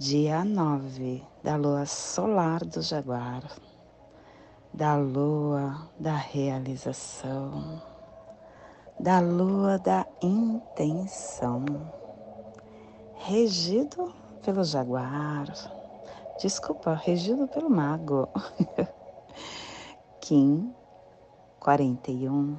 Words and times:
dia 0.00 0.46
9 0.46 1.22
da 1.44 1.56
lua 1.56 1.84
solar 1.84 2.64
do 2.64 2.80
Jaguar, 2.80 3.44
da 4.72 4.96
lua 4.96 5.90
da 5.98 6.16
realização, 6.16 7.82
da 8.98 9.20
lua 9.20 9.78
da 9.78 10.06
intenção, 10.22 11.66
regido 13.16 14.10
pelo 14.42 14.64
Jaguar, 14.64 15.52
desculpa, 16.40 16.94
regido 16.94 17.46
pelo 17.46 17.68
Mago, 17.68 18.26
Kim 20.18 20.74
41, 21.58 22.56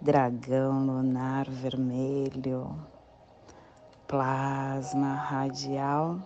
dragão 0.00 0.86
lunar 0.86 1.50
vermelho, 1.50 2.78
plasma 4.06 5.14
radial 5.14 6.20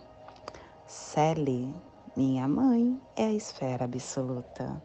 Sally, 0.87 1.75
minha 2.15 2.47
mãe, 2.47 3.01
é 3.17 3.25
a 3.25 3.33
esfera 3.33 3.87
absoluta. 3.87 4.83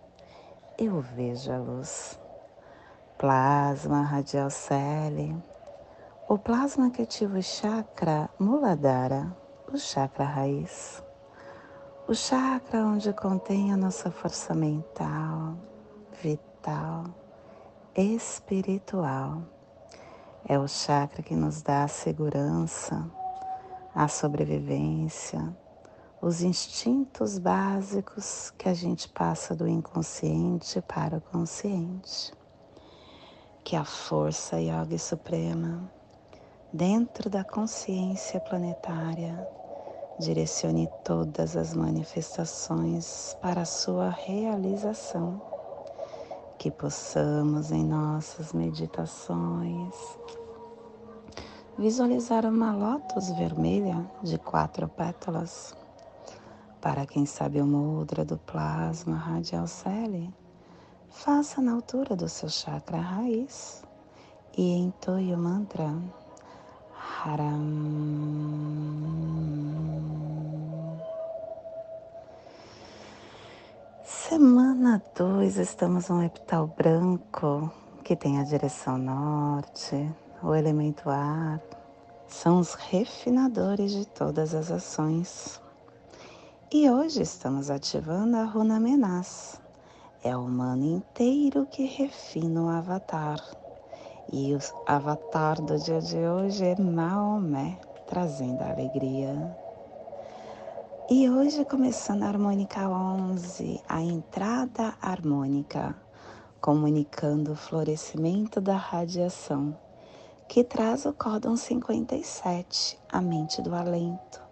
Eu 0.78 1.02
vejo 1.02 1.52
a 1.52 1.58
luz. 1.58 2.18
Plasma 3.18 4.02
radial 4.04 4.50
Sally. 4.50 5.36
O 6.30 6.38
plasma 6.38 6.90
que 6.90 7.02
ativa 7.02 7.38
o 7.38 7.44
chakra 7.44 8.30
Muladhara, 8.40 9.36
o 9.72 9.78
chakra 9.78 10.24
raiz. 10.24 11.04
O 12.08 12.16
chakra 12.16 12.86
onde 12.86 13.12
contém 13.12 13.74
a 13.74 13.78
nossa 13.78 14.10
força 14.10 14.56
mental, 14.56 15.58
vital, 16.24 17.04
espiritual. 17.94 19.44
É 20.48 20.58
o 20.58 20.66
chakra 20.66 21.22
que 21.22 21.36
nos 21.36 21.62
dá 21.62 21.84
a 21.84 21.90
segurança, 21.90 23.06
a 23.94 24.08
sobrevivência, 24.08 25.54
os 26.22 26.42
instintos 26.42 27.40
básicos 27.40 28.52
que 28.58 28.68
a 28.68 28.74
gente 28.74 29.08
passa 29.08 29.56
do 29.56 29.66
inconsciente 29.66 30.82
para 30.82 31.18
o 31.18 31.22
consciente. 31.22 32.34
Que 33.64 33.76
a 33.76 33.86
força 33.86 34.60
yoga 34.60 34.98
suprema, 34.98 35.90
dentro 36.74 37.30
da 37.30 37.44
consciência 37.44 38.38
planetária, 38.42 39.48
direcione 40.20 40.90
todas 41.06 41.56
as 41.56 41.74
manifestações 41.74 43.38
para 43.42 43.62
a 43.62 43.66
sua 43.66 44.10
realização. 44.10 45.42
Que 46.58 46.70
possamos 46.70 47.72
em 47.72 47.86
nossas 47.86 48.52
meditações 48.52 49.96
visualizar 51.78 52.46
uma 52.46 52.74
lótus 52.74 53.30
vermelha 53.32 54.06
de 54.22 54.38
quatro 54.38 54.90
pétalas 54.90 55.74
para 56.82 57.06
quem 57.06 57.26
sabe 57.26 57.62
o 57.62 57.68
mudra 57.68 58.24
do 58.24 58.38
plasma 58.38 59.18
radial 59.18 59.68
celi, 59.68 60.34
faça 61.10 61.62
na 61.62 61.74
altura 61.74 62.16
do 62.16 62.30
seu 62.30 62.48
chakra 62.48 62.98
raiz 62.98 63.84
e 64.58 64.78
entoie 64.78 65.34
o 65.34 65.38
mantra 65.38 65.94
Haram. 67.26 67.60
Semana 74.04 75.02
2, 75.18 75.58
estamos 75.58 76.08
no 76.08 76.24
epital 76.24 76.68
branco, 76.68 77.72
que 78.04 78.16
tem 78.16 78.40
a 78.40 78.44
direção 78.44 78.98
norte, 78.98 80.10
o 80.42 80.56
elemento 80.56 81.10
ar. 81.10 81.60
São 82.28 82.60
os 82.60 82.76
refinadores 82.76 83.92
de 83.92 84.08
todas 84.08 84.54
as 84.54 84.72
ações 84.72 85.60
e 86.72 86.88
hoje 86.88 87.24
estamos 87.24 87.72
ativando 87.72 88.38
a 88.38 88.44
runa 88.44 88.80
Menaz. 88.80 89.60
É 90.24 90.38
o 90.38 90.42
humano 90.42 90.86
inteiro 90.86 91.66
que 91.66 91.84
refina 91.86 92.62
o 92.62 92.70
avatar. 92.70 93.44
E 94.32 94.54
o 94.54 94.60
avatar 94.86 95.60
do 95.60 95.80
dia 95.80 96.00
de 96.00 96.18
hoje 96.18 96.64
é 96.64 96.80
Maomé, 96.80 97.80
trazendo 98.08 98.62
alegria. 98.62 99.58
E 101.10 101.28
hoje 101.28 101.66
começando 101.66 102.22
a 102.22 102.28
harmônica 102.28 102.88
11, 102.88 103.82
a 103.90 104.04
entrada 104.04 104.94
harmônica, 105.02 105.96
comunicando 106.62 107.54
o 107.54 107.56
florescimento 107.56 108.62
da 108.62 108.76
radiação, 108.76 109.76
que 110.48 110.64
traz 110.64 111.04
o 111.08 111.14
códon 111.14 111.56
57, 111.56 113.00
a 113.12 113.20
mente 113.22 113.60
do 113.60 113.74
alento 113.74 114.49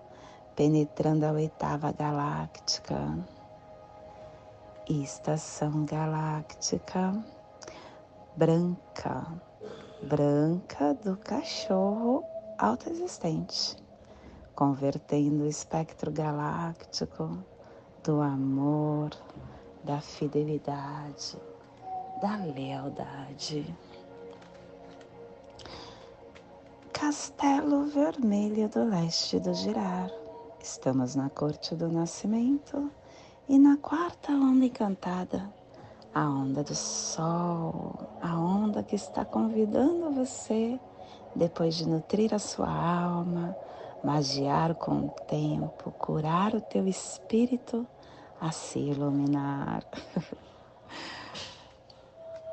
penetrando 0.58 1.24
a 1.24 1.34
oitava 1.34 1.92
galáctica, 1.92 3.16
estação 4.90 5.86
galáctica 5.86 7.14
branca, 8.36 9.24
branca 10.02 10.96
do 10.96 11.16
cachorro 11.18 12.24
autoexistente, 12.58 13.78
convertendo 14.56 15.44
o 15.44 15.48
espectro 15.48 16.12
galáctico 16.12 17.38
do 18.04 18.20
amor, 18.20 19.12
da 19.84 20.02
fidelidade, 20.02 21.38
da 22.20 22.36
lealdade. 22.36 23.78
Castelo 26.92 27.86
Vermelho 27.86 28.68
do 28.70 28.84
Leste 28.86 29.40
do 29.40 29.54
Girar 29.54 30.10
Estamos 30.70 31.16
na 31.16 31.30
corte 31.30 31.74
do 31.74 31.88
nascimento 31.88 32.92
e 33.48 33.58
na 33.58 33.78
quarta 33.78 34.34
onda 34.34 34.66
encantada, 34.66 35.50
a 36.14 36.30
onda 36.30 36.62
do 36.62 36.76
sol, 36.76 37.98
a 38.22 38.38
onda 38.38 38.84
que 38.84 38.94
está 38.94 39.24
convidando 39.24 40.12
você, 40.12 40.78
depois 41.34 41.74
de 41.74 41.88
nutrir 41.88 42.34
a 42.34 42.38
sua 42.38 42.70
alma, 42.70 43.56
magiar 44.04 44.76
com 44.76 45.06
o 45.06 45.10
tempo, 45.26 45.90
curar 45.92 46.54
o 46.54 46.60
teu 46.60 46.86
espírito, 46.86 47.88
a 48.40 48.52
se 48.52 48.78
iluminar. 48.78 49.86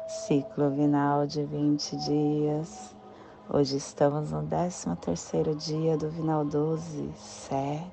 Ciclo 0.07 0.71
vinal 0.71 1.27
de 1.27 1.43
20 1.43 1.97
dias. 1.97 2.95
Hoje 3.51 3.77
estamos 3.77 4.31
no 4.31 4.47
13 4.47 4.97
terceiro 4.97 5.55
dia 5.55 5.99
do 5.99 6.09
Vinal 6.09 6.47
12, 6.47 7.13
Sé, 7.15 7.85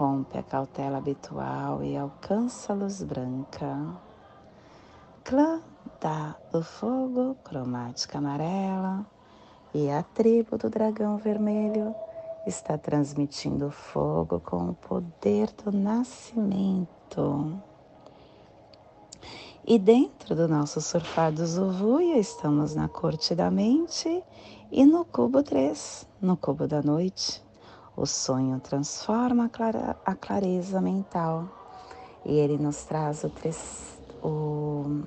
rompe 0.00 0.38
a 0.38 0.42
cautela 0.42 0.96
habitual 0.96 1.84
e 1.84 1.94
alcança 1.94 2.72
a 2.72 2.76
luz 2.76 3.02
branca. 3.02 3.76
Clã 5.22 5.60
da 6.00 6.34
do 6.50 6.62
fogo, 6.62 7.36
cromática 7.44 8.16
amarela, 8.16 9.04
e 9.74 9.90
a 9.90 10.02
tribo 10.02 10.56
do 10.56 10.70
dragão 10.70 11.18
vermelho 11.18 11.94
está 12.46 12.78
transmitindo 12.78 13.70
fogo 13.70 14.40
com 14.40 14.70
o 14.70 14.74
poder 14.74 15.50
do 15.62 15.70
nascimento. 15.70 17.60
E 19.66 19.78
dentro 19.78 20.34
do 20.34 20.48
nosso 20.48 20.80
surfar 20.80 21.30
do 21.30 21.46
Zuvuia, 21.46 22.16
estamos 22.16 22.74
na 22.74 22.88
corte 22.88 23.34
da 23.34 23.50
mente 23.50 24.24
e 24.72 24.82
no 24.86 25.04
cubo 25.04 25.42
3, 25.42 26.08
no 26.22 26.38
cubo 26.38 26.66
da 26.66 26.82
noite. 26.82 27.49
O 27.96 28.06
sonho 28.06 28.60
transforma 28.60 29.50
a 30.06 30.14
clareza 30.14 30.80
mental 30.80 31.48
e 32.24 32.38
ele 32.38 32.56
nos 32.56 32.84
traz 32.84 33.24
o, 33.24 34.26
o 34.26 35.02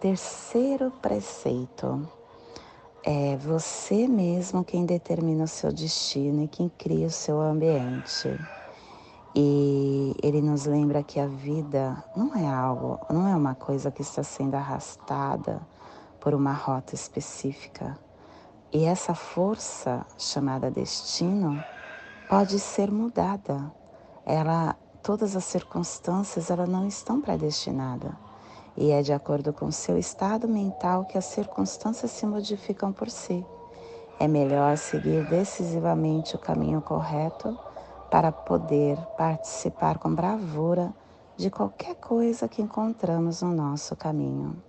terceiro 0.00 0.90
preceito. 1.02 2.08
É 3.04 3.36
você 3.36 4.08
mesmo 4.08 4.64
quem 4.64 4.84
determina 4.84 5.44
o 5.44 5.48
seu 5.48 5.72
destino 5.72 6.42
e 6.42 6.48
quem 6.48 6.68
cria 6.68 7.06
o 7.06 7.10
seu 7.10 7.40
ambiente. 7.40 8.28
E 9.34 10.16
ele 10.22 10.40
nos 10.40 10.64
lembra 10.64 11.02
que 11.02 11.20
a 11.20 11.26
vida 11.26 12.02
não 12.16 12.34
é 12.34 12.46
algo, 12.46 12.98
não 13.10 13.28
é 13.28 13.36
uma 13.36 13.54
coisa 13.54 13.90
que 13.90 14.02
está 14.02 14.22
sendo 14.22 14.56
arrastada 14.56 15.60
por 16.18 16.34
uma 16.34 16.52
rota 16.52 16.94
específica 16.94 17.96
e 18.72 18.84
essa 18.84 19.14
força 19.14 20.04
chamada 20.16 20.70
destino 20.70 21.62
pode 22.28 22.58
ser 22.58 22.90
mudada 22.90 23.72
ela, 24.28 24.76
todas 25.02 25.34
as 25.34 25.44
circunstâncias, 25.44 26.50
ela 26.50 26.66
não 26.66 26.86
estão 26.86 27.18
predestinadas. 27.18 28.12
E 28.76 28.90
é 28.90 29.00
de 29.00 29.10
acordo 29.10 29.54
com 29.54 29.70
seu 29.70 29.96
estado 29.96 30.46
mental 30.46 31.06
que 31.06 31.16
as 31.16 31.24
circunstâncias 31.24 32.10
se 32.10 32.26
modificam 32.26 32.92
por 32.92 33.08
si. 33.08 33.42
É 34.20 34.28
melhor 34.28 34.76
seguir 34.76 35.24
decisivamente 35.30 36.36
o 36.36 36.38
caminho 36.38 36.82
correto 36.82 37.58
para 38.10 38.30
poder 38.30 38.98
participar 39.16 39.96
com 39.96 40.14
bravura 40.14 40.92
de 41.34 41.48
qualquer 41.48 41.94
coisa 41.94 42.46
que 42.46 42.60
encontramos 42.60 43.40
no 43.40 43.54
nosso 43.54 43.96
caminho. 43.96 44.62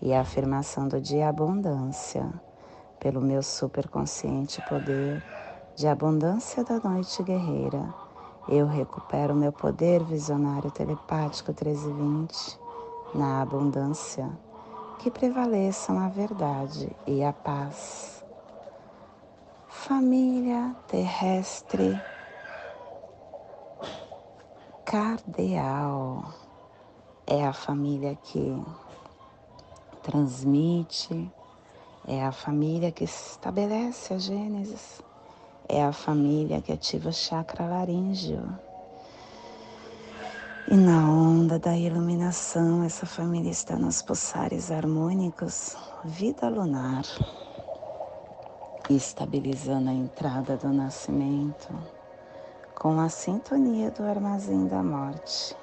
E 0.00 0.14
a 0.14 0.20
afirmação 0.20 0.86
do 0.86 1.00
dia 1.00 1.28
abundância, 1.28 2.32
pelo 3.04 3.20
meu 3.20 3.42
superconsciente 3.42 4.62
poder 4.62 5.22
de 5.76 5.86
abundância 5.86 6.64
da 6.64 6.80
noite 6.80 7.22
guerreira, 7.22 7.92
eu 8.48 8.66
recupero 8.66 9.34
meu 9.34 9.52
poder 9.52 10.02
visionário 10.02 10.70
telepático 10.70 11.50
1320 11.50 12.58
na 13.14 13.42
abundância, 13.42 14.26
que 15.00 15.10
prevaleçam 15.10 15.98
a 15.98 16.08
verdade 16.08 16.96
e 17.06 17.22
a 17.22 17.30
paz. 17.30 18.24
Família 19.68 20.74
terrestre 20.88 22.00
cardeal 24.82 26.24
é 27.26 27.46
a 27.46 27.52
família 27.52 28.16
que 28.22 28.64
transmite, 30.02 31.30
é 32.06 32.22
a 32.22 32.32
família 32.32 32.92
que 32.92 33.04
estabelece 33.04 34.12
a 34.12 34.18
Gênesis, 34.18 35.02
é 35.68 35.82
a 35.82 35.92
família 35.92 36.60
que 36.60 36.72
ativa 36.72 37.08
o 37.08 37.12
chakra 37.12 37.66
laríngeo. 37.66 38.46
E 40.68 40.76
na 40.76 41.10
onda 41.10 41.58
da 41.58 41.76
iluminação, 41.76 42.82
essa 42.84 43.06
família 43.06 43.50
está 43.50 43.76
nos 43.76 44.02
pulsares 44.02 44.70
harmônicos, 44.70 45.76
vida 46.04 46.48
lunar, 46.48 47.04
estabilizando 48.90 49.90
a 49.90 49.92
entrada 49.92 50.56
do 50.56 50.68
nascimento 50.68 51.74
com 52.74 53.00
a 53.00 53.08
sintonia 53.08 53.90
do 53.90 54.02
armazém 54.02 54.66
da 54.66 54.82
morte 54.82 55.56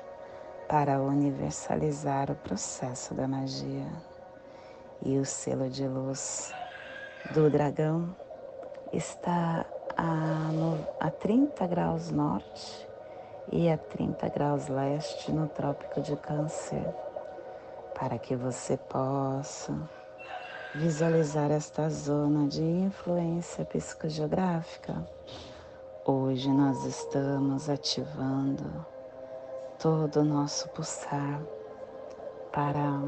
para 0.67 1.01
universalizar 1.01 2.31
o 2.31 2.35
processo 2.35 3.13
da 3.13 3.27
magia. 3.27 4.10
E 5.03 5.17
o 5.17 5.25
selo 5.25 5.69
de 5.69 5.87
luz 5.87 6.53
do 7.33 7.49
dragão 7.49 8.15
está 8.93 9.65
a, 9.97 10.03
no, 10.53 10.87
a 10.99 11.09
30 11.09 11.67
graus 11.67 12.11
norte 12.11 12.87
e 13.51 13.69
a 13.69 13.77
30 13.77 14.29
graus 14.29 14.67
leste 14.67 15.31
no 15.31 15.47
Trópico 15.47 16.01
de 16.01 16.15
Câncer, 16.17 16.85
para 17.99 18.17
que 18.17 18.35
você 18.35 18.77
possa 18.77 19.75
visualizar 20.75 21.51
esta 21.51 21.89
zona 21.89 22.47
de 22.47 22.63
influência 22.63 23.65
psicogeográfica 23.65 25.05
Hoje 26.03 26.49
nós 26.49 26.83
estamos 26.83 27.69
ativando 27.69 28.83
todo 29.77 30.21
o 30.21 30.25
nosso 30.25 30.67
pulsar 30.69 31.39
para 32.51 32.99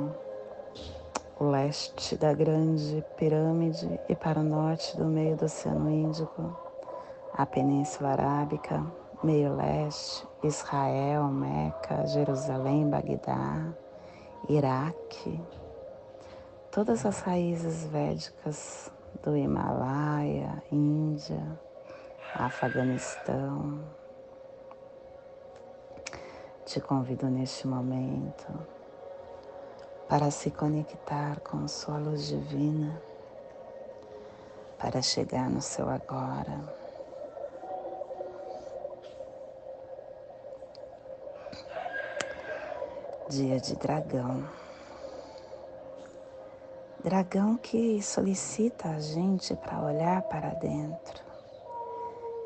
o 1.44 1.50
leste 1.50 2.16
da 2.16 2.34
grande 2.34 3.04
pirâmide 3.18 4.00
e 4.08 4.16
para 4.16 4.40
o 4.40 4.44
norte 4.44 4.96
do 4.96 5.04
meio 5.04 5.36
do 5.36 5.44
Oceano 5.44 5.90
Índico, 5.90 6.58
a 7.34 7.46
Península 7.46 8.12
Arábica, 8.12 8.86
meio 9.22 9.54
leste, 9.54 10.26
Israel, 10.42 11.28
Meca, 11.28 12.08
Jerusalém, 12.08 12.90
Bagdá, 12.90 13.74
Iraque, 14.48 15.38
todas 16.72 17.06
as 17.06 17.20
raízes 17.20 17.88
védicas 17.88 18.90
do 19.22 19.36
Himalaia, 19.36 20.64
Índia, 20.72 21.60
Afeganistão. 22.36 23.84
Te 26.66 26.80
convido 26.80 27.28
neste 27.28 27.68
momento 27.68 28.73
para 30.14 30.30
se 30.30 30.52
conectar 30.52 31.40
com 31.40 31.68
sua 31.68 31.98
luz 31.98 32.28
divina, 32.28 33.02
para 34.78 35.02
chegar 35.02 35.50
no 35.50 35.60
seu 35.60 35.90
agora. 35.90 36.62
Dia 43.28 43.60
de 43.60 43.76
dragão. 43.76 44.48
Dragão 47.04 47.58
que 47.58 48.00
solicita 48.04 48.90
a 48.90 49.00
gente 49.00 49.56
para 49.56 49.82
olhar 49.82 50.22
para 50.22 50.50
dentro 50.50 51.24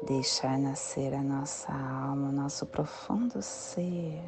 deixar 0.03 0.57
nascer 0.57 1.13
a 1.13 1.21
nossa 1.21 1.69
alma, 1.73 2.29
o 2.29 2.31
nosso 2.31 2.65
profundo 2.65 3.41
ser, 3.41 4.23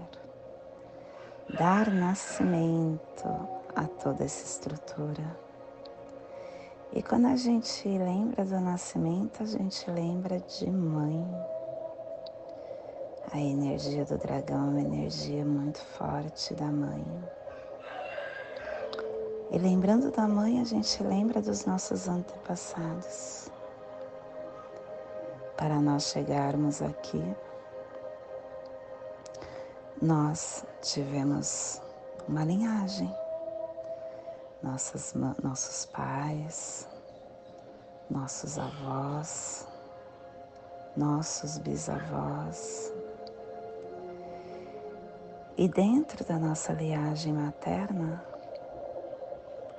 dar 1.57 1.91
nascimento 1.91 3.27
a 3.75 3.85
toda 3.85 4.23
essa 4.23 4.45
estrutura. 4.45 5.37
E 6.91 7.03
quando 7.03 7.27
a 7.27 7.35
gente 7.35 7.87
lembra 7.87 8.43
do 8.45 8.59
nascimento, 8.59 9.43
a 9.43 9.45
gente 9.45 9.89
lembra 9.91 10.39
de 10.39 10.69
mãe. 10.69 11.25
A 13.31 13.39
energia 13.39 14.05
do 14.05 14.17
dragão 14.17 14.67
é 14.67 14.69
uma 14.69 14.81
energia 14.81 15.45
muito 15.45 15.79
forte 15.97 16.53
da 16.55 16.65
mãe. 16.65 17.05
E 19.51 19.57
lembrando 19.57 20.11
da 20.11 20.27
mãe, 20.27 20.59
a 20.59 20.63
gente 20.63 21.01
lembra 21.03 21.41
dos 21.41 21.65
nossos 21.65 22.07
antepassados 22.07 23.51
para 25.59 25.81
nós 25.81 26.03
chegarmos 26.03 26.81
aqui, 26.81 27.21
nós 30.01 30.65
tivemos 30.81 31.81
uma 32.27 32.43
linhagem, 32.43 33.13
Nossas, 34.61 35.13
nossos 35.41 35.85
pais, 35.85 36.85
nossos 38.09 38.59
avós, 38.59 39.65
nossos 40.97 41.57
bisavós. 41.59 42.93
E 45.57 45.67
dentro 45.67 46.25
da 46.25 46.37
nossa 46.37 46.73
linhagem 46.73 47.31
materna, 47.31 48.21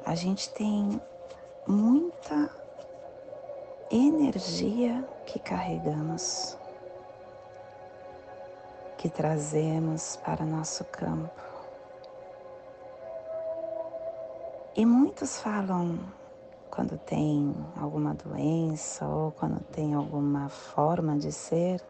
a 0.06 0.14
gente 0.14 0.48
tem 0.54 1.00
muita 1.66 2.50
energia 3.90 5.06
que 5.26 5.38
carregamos, 5.38 6.56
que 9.00 9.08
trazemos 9.08 10.16
para 10.16 10.44
nosso 10.44 10.84
campo. 10.84 11.30
E 14.76 14.84
muitos 14.84 15.40
falam 15.40 15.98
quando 16.70 16.98
tem 16.98 17.56
alguma 17.80 18.12
doença 18.12 19.06
ou 19.06 19.32
quando 19.32 19.58
tem 19.72 19.94
alguma 19.94 20.50
forma 20.50 21.16
de 21.16 21.32
ser 21.32 21.80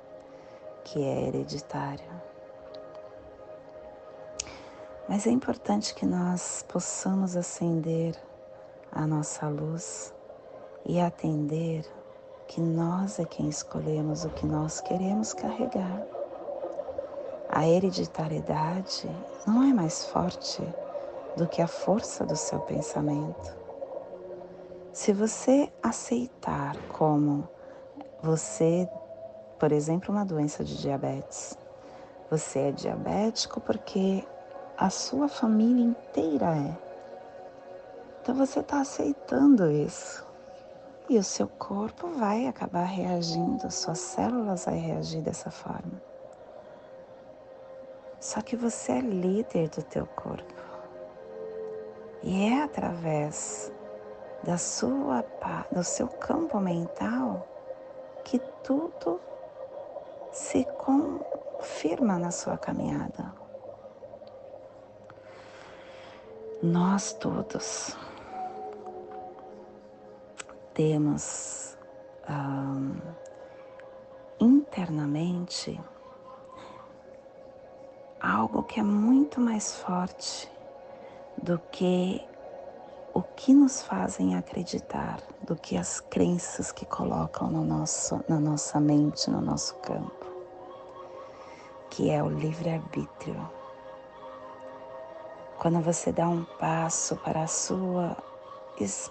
que 0.85 1.02
é 1.02 1.26
hereditário. 1.26 2.09
Mas 5.09 5.26
é 5.26 5.31
importante 5.31 5.93
que 5.97 6.07
nós 6.07 6.64
possamos 6.69 7.37
acender 7.37 8.14
a 8.93 9.05
nossa 9.05 9.49
luz 9.49 10.14
e 10.87 11.00
atender 11.00 11.85
que 12.47 12.61
nós 12.61 13.19
é 13.19 13.25
quem 13.25 13.49
escolhemos 13.49 14.25
o 14.25 14.31
que 14.31 14.47
nós 14.47 14.81
queremos 14.81 15.33
carregar. 15.33 16.20
A 17.52 17.66
hereditariedade 17.66 19.11
não 19.45 19.64
é 19.64 19.73
mais 19.73 20.04
forte 20.04 20.62
do 21.37 21.49
que 21.49 21.61
a 21.61 21.66
força 21.66 22.25
do 22.25 22.37
seu 22.37 22.61
pensamento. 22.61 23.57
Se 24.92 25.12
você 25.12 25.69
aceitar 25.83 26.76
como 26.97 27.49
você, 28.23 28.88
por 29.59 29.73
exemplo, 29.73 30.14
uma 30.14 30.25
doença 30.25 30.62
de 30.62 30.80
diabetes, 30.80 31.59
você 32.30 32.69
é 32.69 32.73
diabético 32.73 33.61
porque 33.61 34.25
a 34.78 34.88
sua 34.88 35.26
família 35.26 35.85
inteira 35.85 36.57
é. 36.57 36.78
Então 38.23 38.37
você 38.37 38.61
está 38.61 38.80
aceitando 38.80 39.69
isso. 39.73 40.25
E 41.09 41.19
o 41.19 41.25
seu 41.25 41.49
corpo 41.49 42.07
vai 42.11 42.47
acabar 42.47 42.85
reagindo, 42.85 43.69
suas 43.73 43.99
células 43.99 44.66
vão 44.66 44.78
reagir 44.78 45.21
dessa 45.21 45.50
forma. 45.50 46.10
Só 48.21 48.43
que 48.43 48.55
você 48.55 48.93
é 48.93 49.00
líder 49.00 49.71
do 49.71 49.83
teu 49.83 50.07
corpo. 50.07 50.55
E 52.23 52.45
é 52.45 52.62
através 52.62 53.73
da 54.45 54.59
sua, 54.59 55.25
do 55.73 55.83
seu 55.83 56.07
campo 56.07 56.61
mental 56.61 57.47
que 58.25 58.39
tudo 58.62 59.19
se 60.33 60.67
firma 61.62 62.19
na 62.19 62.31
sua 62.31 62.59
caminhada. 62.59 63.35
Nós 66.62 67.15
todos 67.15 67.97
temos 70.75 71.77
internamente 74.39 75.81
algo 78.21 78.62
que 78.62 78.79
é 78.79 78.83
muito 78.83 79.41
mais 79.41 79.77
forte 79.77 80.50
do 81.43 81.59
que 81.71 82.21
o 83.15 83.23
que 83.23 83.53
nos 83.53 83.83
fazem 83.83 84.37
acreditar, 84.37 85.21
do 85.43 85.57
que 85.57 85.77
as 85.77 86.00
crenças 86.00 86.71
que 86.71 86.85
colocam 86.85 87.50
no 87.50 87.65
nosso, 87.65 88.23
na 88.29 88.39
nossa 88.39 88.79
mente, 88.79 89.29
no 89.31 89.41
nosso 89.41 89.75
campo, 89.77 90.27
que 91.89 92.11
é 92.11 92.23
o 92.23 92.29
livre-arbítrio. 92.29 93.50
Quando 95.59 95.81
você 95.81 96.12
dá 96.12 96.29
um 96.29 96.45
passo 96.45 97.17
para, 97.17 97.47
sua, 97.47 98.17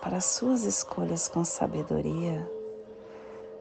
para 0.02 0.18
as 0.18 0.26
suas 0.26 0.64
escolhas 0.64 1.28
com 1.28 1.44
sabedoria, 1.44 2.50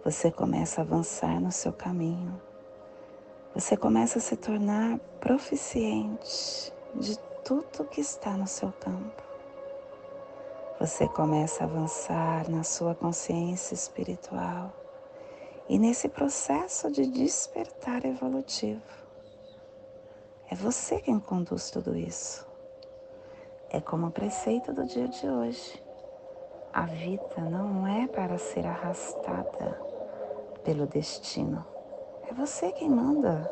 você 0.05 0.31
começa 0.31 0.81
a 0.81 0.85
avançar 0.85 1.41
no 1.41 1.51
seu 1.51 1.73
caminho. 1.73 2.48
Você 3.55 3.77
começa 3.77 4.19
a 4.19 4.23
se 4.23 4.37
tornar 4.37 4.99
proficiente 5.21 6.73
de 6.95 7.19
tudo 7.45 7.87
que 7.87 8.01
está 8.01 8.37
no 8.37 8.47
seu 8.47 8.71
campo. 8.73 9.23
Você 10.79 11.09
começa 11.09 11.65
a 11.65 11.67
avançar 11.67 12.49
na 12.49 12.63
sua 12.63 12.95
consciência 12.95 13.75
espiritual 13.75 14.73
e 15.69 15.79
nesse 15.79 16.09
processo 16.09 16.91
de 16.91 17.07
despertar 17.07 18.05
evolutivo. 18.05 18.83
É 20.51 20.55
você 20.55 21.01
quem 21.01 21.19
conduz 21.19 21.71
tudo 21.71 21.97
isso. 21.97 22.47
É 23.71 23.81
como 23.81 24.07
o 24.09 24.13
preceito 24.13 24.73
do 24.73 24.85
dia 24.85 25.09
de 25.09 25.27
hoje. 25.27 25.83
A 26.73 26.83
vida 26.83 27.41
não 27.41 27.87
é 27.87 28.07
para 28.07 28.39
ser 28.39 28.67
arrastada 28.67 29.81
pelo 30.63 30.87
destino. 30.87 31.78
É 32.29 32.35
você 32.35 32.71
quem 32.73 32.91
manda. 32.91 33.51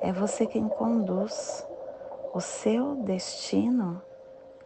É 0.00 0.12
você 0.12 0.44
quem 0.44 0.68
conduz. 0.68 1.64
O 2.34 2.40
seu 2.40 2.96
destino, 2.96 4.02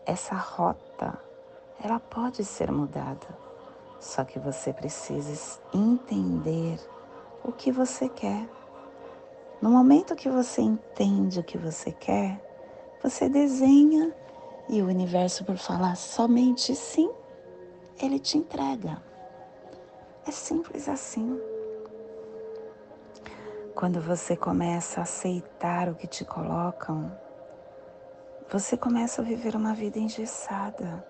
essa 0.07 0.35
rota, 0.35 1.19
ela 1.85 2.01
pode 2.01 2.43
ser 2.43 2.73
mudada. 2.73 3.27
Só 4.01 4.25
que 4.25 4.39
você 4.39 4.73
precisa 4.73 5.61
entender 5.75 6.81
o 7.45 7.53
que 7.53 7.71
você 7.71 8.09
quer. 8.09 8.49
No 9.61 9.71
momento 9.71 10.17
que 10.17 10.31
você 10.31 10.63
entende 10.63 11.41
o 11.41 11.45
que 11.45 11.59
você 11.59 11.93
quer, 11.93 12.41
você 13.03 13.29
desenha 13.29 14.15
e 14.67 14.81
o 14.81 14.87
universo, 14.87 15.45
por 15.45 15.59
falar 15.59 15.97
somente 15.97 16.75
sim, 16.75 17.11
ele 18.01 18.19
te 18.19 18.39
entrega. 18.39 19.03
É 20.27 20.31
simples 20.31 20.89
assim. 20.89 21.39
Quando 23.77 24.01
você 24.01 24.35
começa 24.35 25.01
a 25.01 25.03
aceitar 25.03 25.91
o 25.91 25.95
que 25.95 26.07
te 26.07 26.25
colocam, 26.25 27.13
você 28.51 28.75
começa 28.75 29.21
a 29.21 29.25
viver 29.25 29.55
uma 29.55 29.75
vida 29.75 29.99
engessada. 29.99 31.05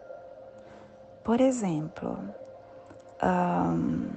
Por 1.22 1.40
exemplo, 1.40 2.18
um, 3.22 4.08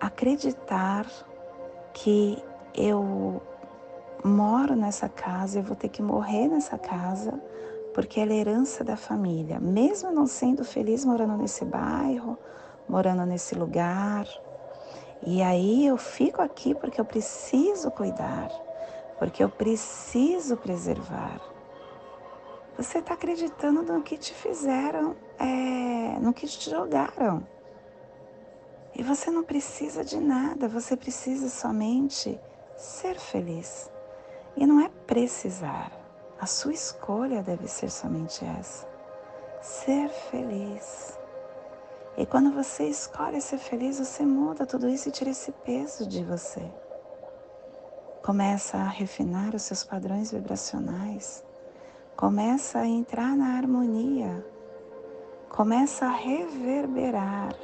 acreditar 0.00 1.06
que 1.94 2.42
eu 2.74 3.40
moro 4.24 4.74
nessa 4.74 5.08
casa, 5.08 5.60
eu 5.60 5.62
vou 5.62 5.76
ter 5.76 5.90
que 5.90 6.02
morrer 6.02 6.48
nessa 6.48 6.76
casa 6.76 7.40
porque 7.94 8.18
ela 8.18 8.32
é 8.32 8.38
herança 8.38 8.82
da 8.82 8.96
família, 8.96 9.60
mesmo 9.60 10.10
não 10.10 10.26
sendo 10.26 10.64
feliz 10.64 11.04
morando 11.04 11.36
nesse 11.36 11.64
bairro, 11.64 12.36
morando 12.88 13.24
nesse 13.24 13.54
lugar. 13.54 14.26
E 15.24 15.40
aí 15.40 15.86
eu 15.86 15.96
fico 15.96 16.42
aqui 16.42 16.74
porque 16.74 17.00
eu 17.00 17.04
preciso 17.04 17.90
cuidar, 17.92 18.50
porque 19.18 19.42
eu 19.42 19.48
preciso 19.48 20.56
preservar. 20.56 21.40
Você 22.76 22.98
está 22.98 23.14
acreditando 23.14 23.82
no 23.82 24.02
que 24.02 24.16
te 24.16 24.34
fizeram, 24.34 25.14
é, 25.38 26.18
no 26.18 26.32
que 26.32 26.46
te 26.46 26.68
jogaram. 26.68 27.46
E 28.94 29.02
você 29.02 29.30
não 29.30 29.44
precisa 29.44 30.04
de 30.04 30.18
nada, 30.18 30.68
você 30.68 30.96
precisa 30.96 31.48
somente 31.48 32.40
ser 32.76 33.18
feliz. 33.18 33.90
E 34.56 34.66
não 34.66 34.80
é 34.80 34.90
precisar. 35.06 35.92
A 36.40 36.46
sua 36.46 36.72
escolha 36.72 37.42
deve 37.42 37.68
ser 37.68 37.90
somente 37.90 38.44
essa: 38.44 38.88
ser 39.60 40.08
feliz. 40.08 41.16
E 42.16 42.26
quando 42.26 42.52
você 42.52 42.84
escolhe 42.84 43.40
ser 43.40 43.58
feliz, 43.58 43.98
você 43.98 44.24
muda 44.24 44.66
tudo 44.66 44.88
isso 44.88 45.08
e 45.08 45.12
tira 45.12 45.30
esse 45.30 45.50
peso 45.50 46.06
de 46.06 46.22
você. 46.22 46.62
Começa 48.22 48.76
a 48.76 48.88
refinar 48.88 49.54
os 49.54 49.62
seus 49.62 49.82
padrões 49.82 50.30
vibracionais. 50.30 51.42
Começa 52.14 52.78
a 52.78 52.86
entrar 52.86 53.34
na 53.34 53.56
harmonia. 53.56 54.46
Começa 55.48 56.06
a 56.06 56.10
reverberar. 56.10 57.54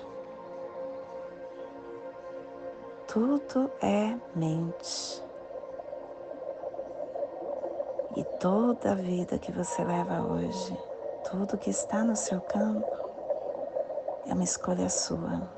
Tudo 3.07 3.71
é 3.81 4.17
mente. 4.35 5.23
E 8.17 8.25
toda 8.41 8.93
a 8.93 8.95
vida 8.95 9.39
que 9.39 9.53
você 9.53 9.85
leva 9.85 10.23
hoje, 10.23 10.77
tudo 11.31 11.57
que 11.57 11.71
está 11.71 12.03
no 12.03 12.17
seu 12.17 12.41
campo, 12.41 13.08
é 14.29 14.35
uma 14.35 14.45
escolha 14.45 14.89
sua. 14.89 15.51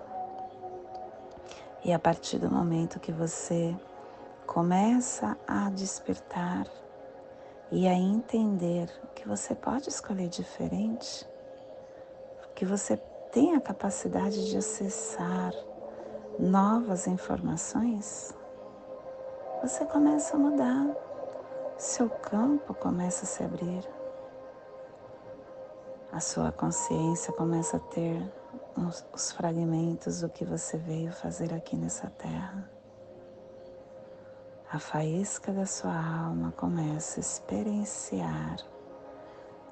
E 1.84 1.92
a 1.92 1.98
partir 1.98 2.38
do 2.38 2.50
momento 2.50 3.00
que 3.00 3.12
você 3.12 3.76
começa 4.46 5.36
a 5.46 5.68
despertar 5.70 6.66
e 7.70 7.86
a 7.86 7.92
entender 7.92 8.90
que 9.14 9.28
você 9.28 9.54
pode 9.54 9.88
escolher 9.88 10.28
diferente, 10.28 11.26
que 12.54 12.64
você 12.64 12.96
tem 13.30 13.54
a 13.54 13.60
capacidade 13.60 14.48
de 14.48 14.56
acessar 14.56 15.52
novas 16.38 17.06
informações, 17.06 18.34
você 19.62 19.84
começa 19.84 20.36
a 20.36 20.38
mudar 20.38 20.96
seu 21.80 22.10
campo 22.10 22.74
começa 22.74 23.24
a 23.24 23.26
se 23.26 23.42
abrir. 23.42 23.82
A 26.12 26.20
sua 26.20 26.52
consciência 26.52 27.32
começa 27.32 27.78
a 27.78 27.80
ter 27.80 28.22
os, 28.87 29.04
os 29.12 29.32
fragmentos 29.32 30.20
do 30.20 30.28
que 30.28 30.44
você 30.44 30.76
veio 30.78 31.12
fazer 31.12 31.52
aqui 31.52 31.76
nessa 31.76 32.08
terra. 32.10 32.70
A 34.72 34.78
faísca 34.78 35.52
da 35.52 35.66
sua 35.66 35.94
alma 35.94 36.52
começa 36.52 37.18
a 37.18 37.22
experienciar 37.22 38.56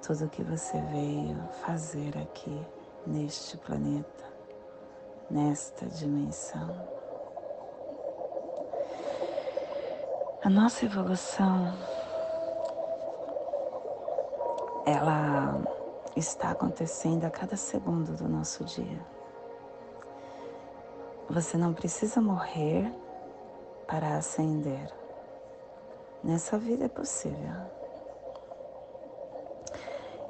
tudo 0.05 0.25
o 0.25 0.29
que 0.29 0.43
você 0.43 0.81
veio 0.83 1.37
fazer 1.65 2.17
aqui 2.19 2.67
neste 3.07 3.57
planeta, 3.59 4.25
nesta 5.31 5.87
dimensão. 5.87 6.75
A 10.43 10.51
nossa 10.51 10.85
evolução 10.85 11.75
ela 14.87 15.78
está 16.19 16.51
acontecendo 16.51 17.25
a 17.25 17.31
cada 17.31 17.57
segundo 17.57 18.13
do 18.13 18.29
nosso 18.29 18.65
dia. 18.65 19.01
Você 21.31 21.57
não 21.57 21.73
precisa 21.73 22.21
morrer 22.21 22.93
para 23.87 24.17
ascender. 24.17 24.93
Nessa 26.23 26.59
vida 26.59 26.87
é 26.87 26.89
possível. 26.89 27.55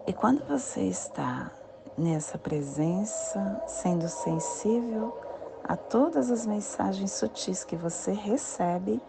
E 0.06 0.12
quando 0.12 0.44
você 0.46 0.82
está 0.82 1.50
nessa 1.96 2.38
presença, 2.38 3.62
sendo 3.66 4.08
sensível 4.08 5.16
a 5.64 5.76
todas 5.76 6.30
as 6.30 6.46
mensagens 6.46 7.12
sutis 7.12 7.64
que 7.64 7.76
você 7.76 8.12
recebe, 8.12 9.00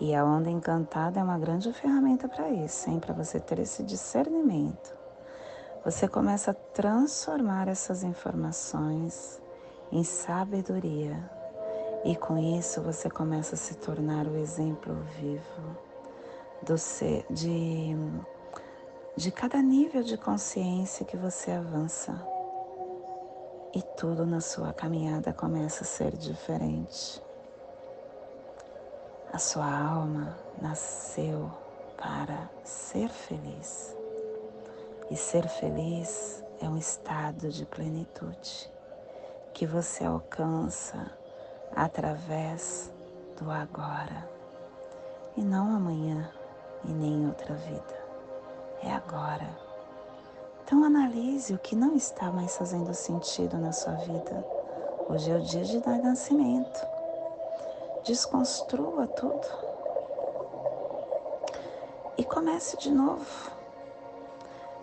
e 0.00 0.14
a 0.14 0.24
onda 0.24 0.50
encantada 0.50 1.20
é 1.20 1.22
uma 1.22 1.38
grande 1.38 1.72
ferramenta 1.72 2.28
para 2.28 2.50
isso, 2.50 2.90
hein? 2.90 2.98
Para 2.98 3.14
você 3.14 3.38
ter 3.38 3.60
esse 3.60 3.82
discernimento. 3.82 5.01
Você 5.84 6.06
começa 6.06 6.52
a 6.52 6.54
transformar 6.54 7.66
essas 7.66 8.04
informações 8.04 9.42
em 9.90 10.04
sabedoria. 10.04 11.18
E 12.04 12.14
com 12.14 12.38
isso 12.38 12.80
você 12.80 13.10
começa 13.10 13.56
a 13.56 13.58
se 13.58 13.74
tornar 13.74 14.28
o 14.28 14.36
exemplo 14.36 14.94
vivo 15.18 15.76
do 16.62 16.78
ser, 16.78 17.26
de, 17.28 17.96
de 19.16 19.32
cada 19.32 19.60
nível 19.60 20.04
de 20.04 20.16
consciência 20.16 21.04
que 21.04 21.16
você 21.16 21.50
avança. 21.50 22.14
E 23.74 23.82
tudo 23.82 24.24
na 24.24 24.40
sua 24.40 24.72
caminhada 24.72 25.32
começa 25.32 25.82
a 25.82 25.86
ser 25.86 26.16
diferente. 26.16 27.20
A 29.32 29.38
sua 29.38 29.66
alma 29.66 30.38
nasceu 30.60 31.50
para 31.96 32.48
ser 32.62 33.08
feliz. 33.08 34.01
E 35.10 35.16
ser 35.16 35.48
feliz 35.48 36.42
é 36.60 36.68
um 36.68 36.78
estado 36.78 37.48
de 37.50 37.66
plenitude 37.66 38.72
que 39.52 39.66
você 39.66 40.04
alcança 40.04 41.10
através 41.74 42.90
do 43.36 43.50
agora 43.50 44.28
e 45.36 45.42
não 45.42 45.74
amanhã 45.74 46.30
e 46.84 46.92
nem 46.92 47.26
outra 47.26 47.54
vida. 47.54 48.02
É 48.82 48.92
agora. 48.92 49.48
Então 50.64 50.84
analise 50.84 51.54
o 51.54 51.58
que 51.58 51.76
não 51.76 51.94
está 51.94 52.30
mais 52.30 52.56
fazendo 52.56 52.94
sentido 52.94 53.58
na 53.58 53.72
sua 53.72 53.94
vida. 53.94 54.44
Hoje 55.08 55.30
é 55.30 55.36
o 55.36 55.42
dia 55.42 55.64
de 55.64 55.80
dar 55.80 55.98
nascimento. 55.98 56.80
Desconstrua 58.04 59.06
tudo. 59.08 59.46
E 62.16 62.24
comece 62.24 62.76
de 62.78 62.90
novo. 62.90 63.61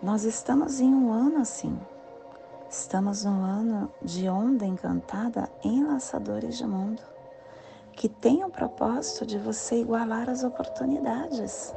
Nós 0.02 0.24
estamos 0.24 0.80
em 0.80 0.94
um 0.94 1.12
ano 1.12 1.42
assim. 1.42 1.78
Estamos 2.70 3.26
num 3.26 3.44
ano 3.44 3.92
de 4.00 4.30
onda 4.30 4.64
encantada 4.64 5.46
em 5.62 5.84
Laçadores 5.84 6.56
de 6.56 6.66
Mundo, 6.66 7.02
que 7.92 8.08
tem 8.08 8.42
o 8.42 8.48
propósito 8.48 9.26
de 9.26 9.36
você 9.36 9.78
igualar 9.82 10.30
as 10.30 10.42
oportunidades. 10.42 11.74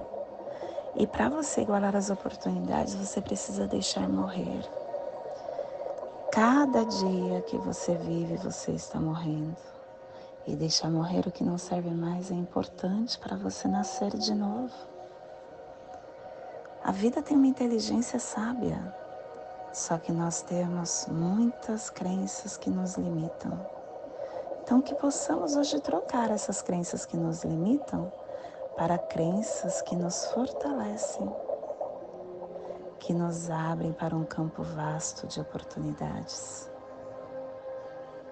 E 0.95 1.05
para 1.05 1.27
você 1.27 1.63
igualar 1.63 1.97
as 1.97 2.09
oportunidades, 2.09 2.95
você 2.95 3.19
precisa 3.19 3.67
deixar 3.67 4.07
morrer. 4.07 4.61
Cada 6.31 6.85
dia 6.85 7.41
que 7.41 7.57
você 7.57 7.93
vive, 7.95 8.37
você 8.37 8.71
está 8.71 9.01
morrendo. 9.01 9.57
E 10.47 10.55
deixar 10.55 10.89
morrer 10.89 11.27
o 11.27 11.31
que 11.31 11.43
não 11.43 11.57
serve 11.57 11.89
mais 11.89 12.31
é 12.31 12.35
importante 12.35 13.19
para 13.19 13.35
você 13.35 13.67
nascer 13.67 14.11
de 14.11 14.33
novo. 14.33 14.92
A 16.83 16.91
vida 16.91 17.21
tem 17.21 17.37
uma 17.37 17.47
inteligência 17.47 18.19
sábia, 18.19 18.93
só 19.71 19.97
que 19.97 20.11
nós 20.11 20.41
temos 20.41 21.07
muitas 21.09 21.89
crenças 21.89 22.57
que 22.57 22.69
nos 22.69 22.97
limitam. 22.97 23.57
Então, 24.61 24.81
que 24.81 24.93
possamos 24.95 25.55
hoje 25.55 25.79
trocar 25.79 26.29
essas 26.29 26.61
crenças 26.61 27.05
que 27.05 27.15
nos 27.15 27.45
limitam 27.45 28.11
para 28.75 28.97
crenças 28.97 29.81
que 29.83 29.95
nos 29.95 30.25
fortalecem, 30.25 31.33
que 32.99 33.13
nos 33.13 33.49
abrem 33.49 33.93
para 33.93 34.13
um 34.13 34.25
campo 34.25 34.61
vasto 34.61 35.25
de 35.25 35.39
oportunidades. 35.39 36.69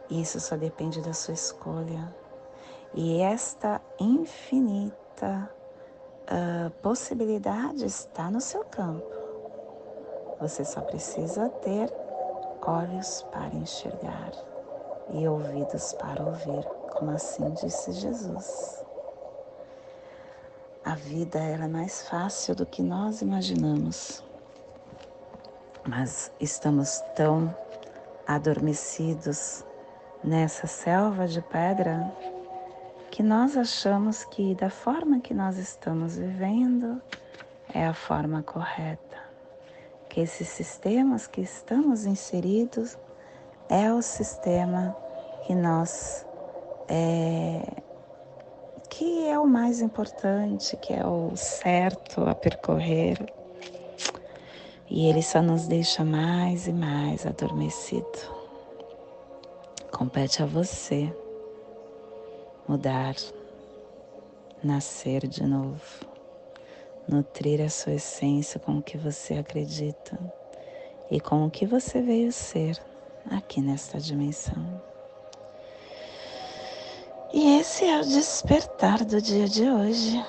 Isso 0.10 0.42
só 0.42 0.58
depende 0.58 1.02
da 1.02 1.14
sua 1.14 1.34
escolha. 1.34 2.14
E 2.94 3.22
esta 3.22 3.80
infinita 3.98 5.50
possibilidade 6.82 7.86
está 7.86 8.30
no 8.30 8.40
seu 8.40 8.64
campo. 8.64 9.06
Você 10.40 10.64
só 10.64 10.82
precisa 10.82 11.50
ter 11.50 11.92
olhos 12.66 13.24
para 13.32 13.54
enxergar 13.56 14.32
e 15.14 15.28
ouvidos 15.28 15.94
para 15.94 16.24
ouvir, 16.24 16.64
como 16.92 17.12
assim 17.12 17.50
disse 17.52 17.92
Jesus. 17.92 18.84
A 20.84 20.96
vida 20.96 21.40
ela 21.40 21.66
é 21.66 21.68
mais 21.68 22.08
fácil 22.08 22.56
do 22.56 22.66
que 22.66 22.82
nós 22.82 23.22
imaginamos, 23.22 24.24
mas 25.88 26.32
estamos 26.40 27.02
tão 27.16 27.56
adormecidos 28.26 29.64
nessa 30.24 30.66
selva 30.66 31.28
de 31.28 31.42
pedra 31.42 32.12
que 33.12 33.22
nós 33.22 33.58
achamos 33.58 34.24
que 34.24 34.56
da 34.56 34.70
forma 34.70 35.20
que 35.20 35.34
nós 35.34 35.58
estamos 35.58 36.18
vivendo 36.18 37.02
é 37.74 37.86
a 37.86 37.94
forma 37.94 38.42
correta, 38.42 39.18
que 40.08 40.22
esses 40.22 40.48
sistemas 40.48 41.28
que 41.28 41.42
estamos 41.42 42.06
inseridos 42.06 42.98
é 43.68 43.94
o 43.94 44.02
sistema 44.02 44.96
que 45.46 45.54
nós 45.54 46.26
é, 46.88 47.84
que 48.90 49.28
é 49.28 49.38
o 49.38 49.46
mais 49.46 49.82
importante, 49.82 50.78
que 50.78 50.94
é 50.94 51.06
o 51.06 51.36
certo 51.36 52.22
a 52.22 52.34
percorrer. 52.34 53.18
E 54.90 55.08
ele 55.08 55.22
só 55.22 55.42
nos 55.42 55.68
deixa 55.68 56.04
mais 56.04 56.66
e 56.68 56.74
mais 56.74 57.26
adormecido. 57.26 58.42
Compete 59.92 60.44
a 60.44 60.46
você 60.46 61.14
mudar, 62.68 63.16
nascer 64.64 65.28
de 65.28 65.44
novo, 65.44 66.06
nutrir 67.08 67.62
a 67.62 67.70
sua 67.70 67.94
essência 67.94 68.60
com 68.60 68.78
o 68.78 68.82
que 68.82 68.98
você 68.98 69.36
acredita 69.36 70.18
e 71.10 71.20
com 71.20 71.46
o 71.46 71.52
que 71.52 71.66
você 71.66 72.02
veio 72.02 72.32
ser 72.32 72.82
aqui 73.30 73.62
nesta 73.62 74.00
dimensão. 74.00 74.82
E 77.34 77.60
esse 77.60 77.86
é 77.86 78.00
o 78.00 78.06
despertar 78.06 79.06
do 79.06 79.22
dia 79.22 79.48
de 79.48 79.70
hoje. 79.70 80.26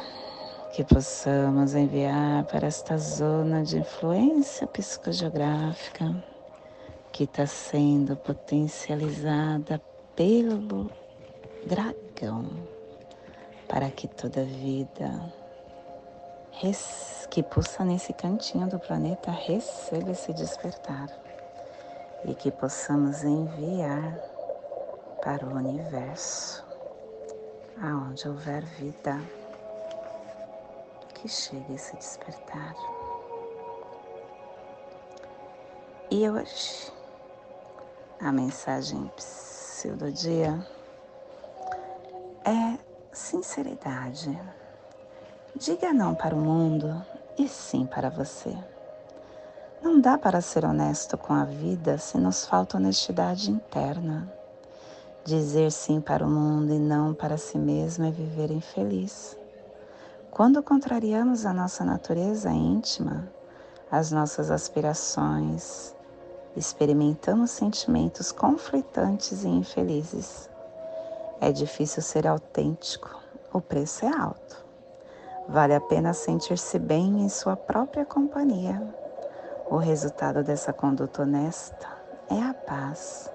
Que 0.72 0.84
possamos 0.84 1.74
enviar 1.74 2.44
para 2.44 2.66
esta 2.66 2.96
zona 2.96 3.62
de 3.62 3.78
influência 3.78 4.66
psicogeográfica 4.66 6.24
que 7.12 7.24
está 7.24 7.46
sendo 7.46 8.16
potencializada 8.16 9.82
pelo 10.16 10.58
dragão, 11.66 12.46
para 13.68 13.90
que 13.90 14.08
toda 14.08 14.44
vida 14.44 15.32
que 17.30 17.42
pulsa 17.42 17.84
nesse 17.84 18.12
cantinho 18.12 18.68
do 18.68 18.78
planeta 18.78 19.30
receba 19.30 20.10
esse 20.10 20.32
despertar 20.32 21.08
e 22.24 22.34
que 22.34 22.50
possamos 22.50 23.24
enviar 23.24 24.16
para 25.24 25.46
o 25.46 25.56
universo, 25.56 26.64
aonde 27.80 28.28
houver 28.28 28.62
vida, 28.64 29.18
que 31.14 31.26
chegue 31.26 31.74
esse 31.74 31.96
despertar. 31.96 32.74
E 36.10 36.28
hoje, 36.28 36.92
a 38.20 38.30
mensagem 38.30 39.10
do 39.96 40.12
dia 40.12 40.64
é 42.44 42.78
sinceridade. 43.12 44.38
Diga 45.54 45.92
não 45.92 46.14
para 46.14 46.34
o 46.34 46.38
mundo 46.38 47.04
e 47.38 47.46
sim 47.48 47.86
para 47.86 48.08
você. 48.10 48.56
Não 49.82 50.00
dá 50.00 50.16
para 50.16 50.40
ser 50.40 50.64
honesto 50.64 51.18
com 51.18 51.32
a 51.32 51.44
vida 51.44 51.98
se 51.98 52.16
nos 52.18 52.46
falta 52.46 52.76
honestidade 52.76 53.50
interna. 53.50 54.32
Dizer 55.24 55.70
sim 55.70 56.00
para 56.00 56.24
o 56.24 56.30
mundo 56.30 56.72
e 56.72 56.78
não 56.78 57.14
para 57.14 57.36
si 57.36 57.58
mesmo 57.58 58.04
é 58.04 58.10
viver 58.10 58.50
infeliz. 58.50 59.36
Quando 60.30 60.62
contrariamos 60.62 61.44
a 61.44 61.52
nossa 61.52 61.84
natureza 61.84 62.50
íntima, 62.50 63.28
as 63.90 64.10
nossas 64.10 64.50
aspirações, 64.50 65.94
experimentamos 66.56 67.50
sentimentos 67.50 68.32
conflitantes 68.32 69.44
e 69.44 69.48
infelizes. 69.48 70.51
É 71.42 71.50
difícil 71.50 72.00
ser 72.04 72.24
autêntico, 72.24 73.20
o 73.52 73.60
preço 73.60 74.04
é 74.04 74.16
alto. 74.16 74.64
Vale 75.48 75.74
a 75.74 75.80
pena 75.80 76.14
sentir-se 76.14 76.78
bem 76.78 77.20
em 77.20 77.28
sua 77.28 77.56
própria 77.56 78.04
companhia. 78.06 78.80
O 79.68 79.76
resultado 79.76 80.44
dessa 80.44 80.72
conduta 80.72 81.22
honesta 81.22 81.88
é 82.30 82.40
a 82.40 82.54
paz, 82.54 83.28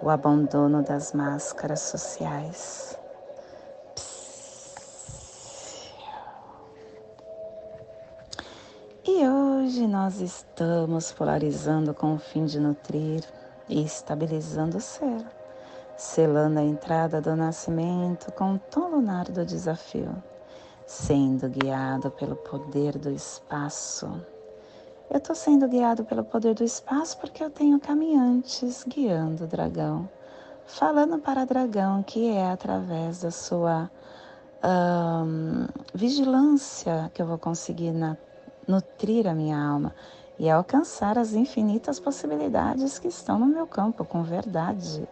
o 0.00 0.08
abandono 0.08 0.82
das 0.82 1.12
máscaras 1.12 1.80
sociais. 1.80 2.98
E 9.06 9.28
hoje 9.28 9.86
nós 9.86 10.22
estamos 10.22 11.12
polarizando 11.12 11.92
com 11.92 12.14
o 12.14 12.18
fim 12.18 12.46
de 12.46 12.58
nutrir 12.58 13.22
e 13.68 13.84
estabilizando 13.84 14.78
o 14.78 14.80
ser 14.80 15.22
selando 15.96 16.58
a 16.58 16.62
entrada 16.62 17.22
do 17.22 17.34
nascimento 17.34 18.30
com 18.32 18.54
o 18.54 18.58
tom 18.58 18.88
lunar 18.90 19.24
do 19.30 19.46
desafio, 19.46 20.14
sendo 20.84 21.48
guiado 21.48 22.10
pelo 22.10 22.36
poder 22.36 22.98
do 22.98 23.10
espaço. 23.10 24.20
Eu 25.10 25.16
estou 25.18 25.34
sendo 25.34 25.66
guiado 25.66 26.04
pelo 26.04 26.22
poder 26.22 26.54
do 26.54 26.64
espaço 26.64 27.16
porque 27.18 27.42
eu 27.42 27.48
tenho 27.48 27.80
caminhantes 27.80 28.84
guiando 28.86 29.44
o 29.44 29.46
dragão, 29.46 30.06
falando 30.66 31.18
para 31.18 31.44
o 31.44 31.46
dragão 31.46 32.02
que 32.02 32.30
é 32.30 32.50
através 32.50 33.22
da 33.22 33.30
sua 33.30 33.90
vigilância 35.94 37.10
que 37.14 37.22
eu 37.22 37.26
vou 37.26 37.38
conseguir 37.38 37.92
na, 37.92 38.16
nutrir 38.66 39.26
a 39.28 39.34
minha 39.34 39.56
alma 39.56 39.94
e 40.38 40.50
alcançar 40.50 41.16
as 41.16 41.34
infinitas 41.34 42.00
possibilidades 42.00 42.98
que 42.98 43.06
estão 43.06 43.38
no 43.38 43.46
meu 43.46 43.66
campo 43.66 44.04
com 44.04 44.22
verdade 44.24 45.08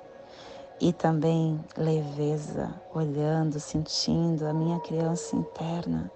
e 0.81 0.93
também 0.93 1.63
leveza, 1.77 2.75
olhando, 2.93 3.61
sentindo 3.61 4.47
a 4.47 4.53
minha 4.53 4.81
criança 4.81 5.37
interna 5.37 6.11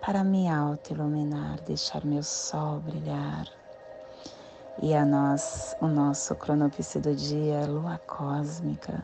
para 0.00 0.24
me 0.24 0.48
auto-iluminar, 0.48 1.60
deixar 1.62 2.04
meu 2.04 2.22
sol 2.22 2.80
brilhar. 2.80 3.46
E 4.80 4.94
a 4.94 5.04
nós, 5.04 5.76
o 5.80 5.86
nosso 5.86 6.34
cronopse 6.36 6.98
do 7.00 7.14
dia, 7.14 7.66
lua 7.66 7.98
cósmica, 8.06 9.02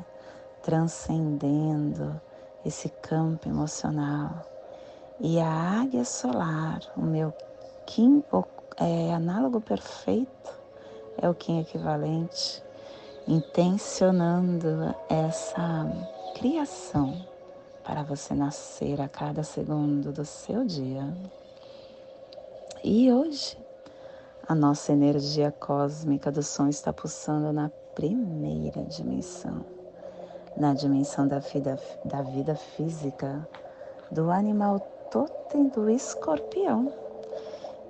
transcendendo 0.62 2.20
esse 2.64 2.88
campo 2.88 3.48
emocional. 3.48 4.46
E 5.20 5.38
a 5.38 5.80
águia 5.82 6.04
solar, 6.04 6.80
o 6.96 7.02
meu 7.02 7.32
Kim, 7.86 8.24
é, 8.78 9.12
análogo 9.12 9.60
perfeito, 9.60 10.52
é 11.20 11.28
o 11.28 11.34
Kim 11.34 11.60
equivalente, 11.60 12.63
intencionando 13.26 14.94
essa 15.08 15.90
criação 16.34 17.26
para 17.82 18.02
você 18.02 18.34
nascer 18.34 19.00
a 19.00 19.08
cada 19.08 19.42
segundo 19.42 20.12
do 20.12 20.24
seu 20.24 20.64
dia. 20.64 21.06
E 22.82 23.10
hoje, 23.10 23.56
a 24.46 24.54
nossa 24.54 24.92
energia 24.92 25.50
cósmica 25.50 26.30
do 26.30 26.42
som 26.42 26.68
está 26.68 26.92
pulsando 26.92 27.52
na 27.52 27.70
primeira 27.94 28.82
dimensão, 28.84 29.64
na 30.56 30.74
dimensão 30.74 31.26
da 31.26 31.38
vida, 31.38 31.78
da 32.04 32.20
vida 32.22 32.54
física, 32.54 33.48
do 34.10 34.30
animal 34.30 34.80
totem 35.10 35.68
do 35.68 35.88
escorpião 35.88 37.03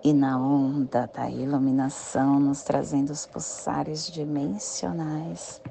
e 0.04 0.12
na 0.12 0.36
onda 0.36 1.10
da 1.14 1.30
iluminação, 1.30 2.38
nos 2.38 2.62
trazendo 2.62 3.08
os 3.10 3.24
pulsares 3.24 4.06
dimensionais 4.06 5.62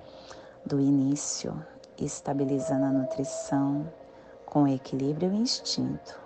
do 0.65 0.79
início, 0.79 1.55
estabilizando 1.99 2.85
a 2.85 2.91
nutrição 2.91 3.87
com 4.43 4.67
equilíbrio 4.67 5.31
e 5.31 5.37
instinto 5.37 6.19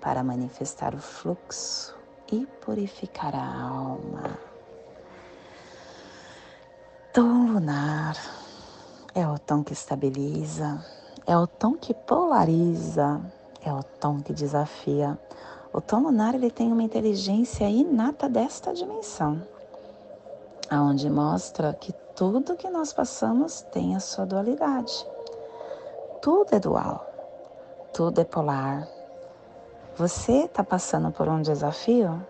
para 0.00 0.22
manifestar 0.22 0.94
o 0.94 0.98
fluxo 0.98 1.98
e 2.30 2.46
purificar 2.64 3.34
a 3.34 3.62
alma. 3.62 4.38
Tom 7.12 7.54
lunar 7.54 8.14
é 9.12 9.26
o 9.26 9.36
tom 9.40 9.64
que 9.64 9.72
estabiliza, 9.72 10.86
é 11.26 11.36
o 11.36 11.48
tom 11.48 11.74
que 11.74 11.94
polariza, 11.94 13.20
é 13.60 13.72
o 13.72 13.82
tom 13.82 14.20
que 14.20 14.32
desafia 14.32 15.18
o 15.72 15.80
tom 15.80 16.00
lunar 16.00 16.34
ele 16.34 16.50
tem 16.50 16.72
uma 16.72 16.82
inteligência 16.82 17.68
inata 17.68 18.28
desta 18.28 18.72
dimensão, 18.72 19.40
aonde 20.68 21.08
mostra 21.08 21.72
que 21.74 21.92
tudo 22.16 22.56
que 22.56 22.68
nós 22.68 22.92
passamos 22.92 23.62
tem 23.70 23.94
a 23.94 24.00
sua 24.00 24.26
dualidade. 24.26 25.06
Tudo 26.20 26.54
é 26.54 26.58
dual, 26.58 27.06
tudo 27.92 28.20
é 28.20 28.24
polar. 28.24 28.86
Você 29.96 30.44
está 30.44 30.64
passando 30.64 31.12
por 31.12 31.28
um 31.28 31.40
desafio? 31.40 32.20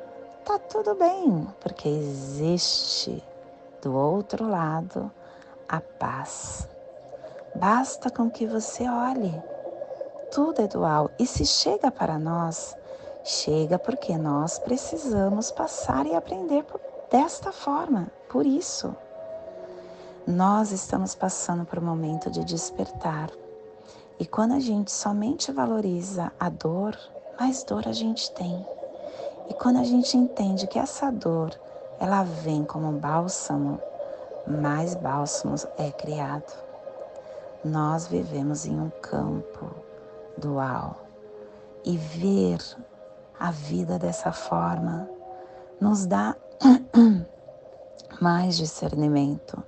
Tá 0.44 0.58
tudo 0.58 0.94
bem, 0.94 1.46
porque 1.60 1.88
existe 1.88 3.24
do 3.80 3.94
outro 3.94 4.46
lado 4.46 5.10
a 5.68 5.80
paz. 5.80 6.68
Basta 7.54 8.10
com 8.10 8.30
que 8.30 8.46
você 8.46 8.88
olhe. 8.88 9.42
Tudo 10.30 10.60
é 10.60 10.68
dual 10.68 11.10
e 11.18 11.26
se 11.26 11.44
chega 11.44 11.90
para 11.90 12.18
nós 12.18 12.76
Chega 13.22 13.78
porque 13.78 14.16
nós 14.16 14.58
precisamos 14.58 15.50
passar 15.50 16.06
e 16.06 16.14
aprender 16.14 16.64
por, 16.64 16.80
desta 17.10 17.52
forma. 17.52 18.08
Por 18.28 18.46
isso, 18.46 18.94
nós 20.26 20.72
estamos 20.72 21.14
passando 21.14 21.64
por 21.64 21.78
um 21.78 21.84
momento 21.84 22.30
de 22.30 22.44
despertar. 22.44 23.30
E 24.18 24.26
quando 24.26 24.52
a 24.52 24.60
gente 24.60 24.90
somente 24.90 25.52
valoriza 25.52 26.32
a 26.38 26.48
dor, 26.48 26.96
mais 27.38 27.62
dor 27.62 27.86
a 27.86 27.92
gente 27.92 28.30
tem. 28.32 28.66
E 29.48 29.54
quando 29.54 29.78
a 29.78 29.84
gente 29.84 30.16
entende 30.16 30.66
que 30.66 30.78
essa 30.78 31.10
dor, 31.10 31.50
ela 31.98 32.22
vem 32.22 32.64
como 32.64 32.88
um 32.88 32.98
bálsamo, 32.98 33.80
mais 34.46 34.94
bálsamo 34.94 35.56
é 35.76 35.90
criado. 35.90 36.52
Nós 37.64 38.06
vivemos 38.06 38.64
em 38.64 38.80
um 38.80 38.90
campo 39.02 39.70
dual 40.38 40.96
e 41.84 41.96
ver 41.96 42.58
a 43.40 43.50
vida 43.50 43.98
dessa 43.98 44.30
forma 44.30 45.08
nos 45.80 46.04
dá 46.04 46.36
mais 48.20 48.58
discernimento 48.58 49.62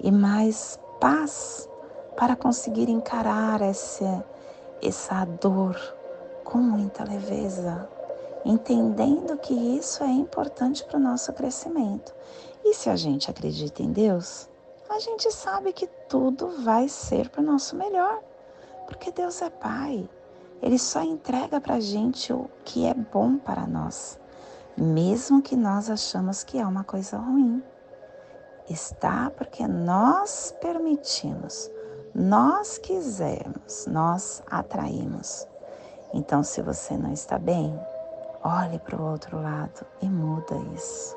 e 0.00 0.10
mais 0.10 0.76
paz 1.00 1.68
para 2.16 2.34
conseguir 2.34 2.90
encarar 2.90 3.62
essa, 3.62 4.26
essa 4.82 5.24
dor 5.24 5.78
com 6.42 6.58
muita 6.58 7.04
leveza, 7.04 7.88
entendendo 8.44 9.38
que 9.38 9.54
isso 9.54 10.02
é 10.02 10.10
importante 10.10 10.84
para 10.84 10.96
o 10.96 11.00
nosso 11.00 11.32
crescimento. 11.32 12.12
E 12.64 12.74
se 12.74 12.90
a 12.90 12.96
gente 12.96 13.30
acredita 13.30 13.84
em 13.84 13.92
Deus, 13.92 14.48
a 14.88 14.98
gente 14.98 15.30
sabe 15.30 15.72
que 15.72 15.86
tudo 16.08 16.48
vai 16.64 16.88
ser 16.88 17.28
para 17.28 17.40
o 17.40 17.44
nosso 17.44 17.76
melhor, 17.76 18.20
porque 18.88 19.12
Deus 19.12 19.40
é 19.40 19.48
Pai. 19.48 20.10
Ele 20.62 20.78
só 20.78 21.02
entrega 21.02 21.58
para 21.60 21.76
a 21.76 21.80
gente 21.80 22.32
o 22.32 22.50
que 22.64 22.84
é 22.86 22.92
bom 22.92 23.38
para 23.38 23.66
nós, 23.66 24.18
mesmo 24.76 25.40
que 25.40 25.56
nós 25.56 25.88
achamos 25.88 26.44
que 26.44 26.58
é 26.58 26.66
uma 26.66 26.84
coisa 26.84 27.16
ruim. 27.16 27.62
Está 28.68 29.30
porque 29.30 29.66
nós 29.66 30.54
permitimos, 30.60 31.70
nós 32.14 32.76
quisermos, 32.76 33.86
nós 33.86 34.42
atraímos. 34.50 35.46
Então, 36.12 36.42
se 36.42 36.60
você 36.60 36.96
não 36.96 37.12
está 37.12 37.38
bem, 37.38 37.74
olhe 38.44 38.78
para 38.80 39.00
o 39.00 39.10
outro 39.10 39.40
lado 39.40 39.86
e 40.02 40.08
muda 40.08 40.56
isso. 40.74 41.16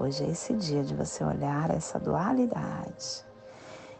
Hoje 0.00 0.24
é 0.24 0.30
esse 0.30 0.52
dia 0.54 0.82
de 0.82 0.94
você 0.94 1.22
olhar 1.22 1.70
essa 1.70 2.00
dualidade. 2.00 3.24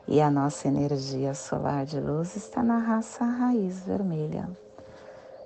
E 0.09 0.21
a 0.21 0.31
nossa 0.31 0.67
energia 0.67 1.33
solar 1.33 1.87
de 1.87 2.01
luz 2.01 2.35
está 2.37 2.63
na 2.63 2.79
raça 2.79 3.25
raiz 3.25 3.81
vermelha 3.81 4.64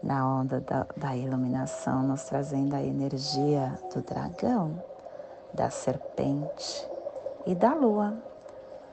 na 0.02 0.26
onda 0.26 0.60
da, 0.60 0.86
da 0.96 1.16
iluminação, 1.16 2.02
nos 2.02 2.24
trazendo 2.24 2.74
a 2.74 2.82
energia 2.82 3.78
do 3.92 4.00
dragão, 4.02 4.82
da 5.52 5.70
serpente 5.70 6.88
e 7.46 7.54
da 7.54 7.74
lua. 7.74 8.16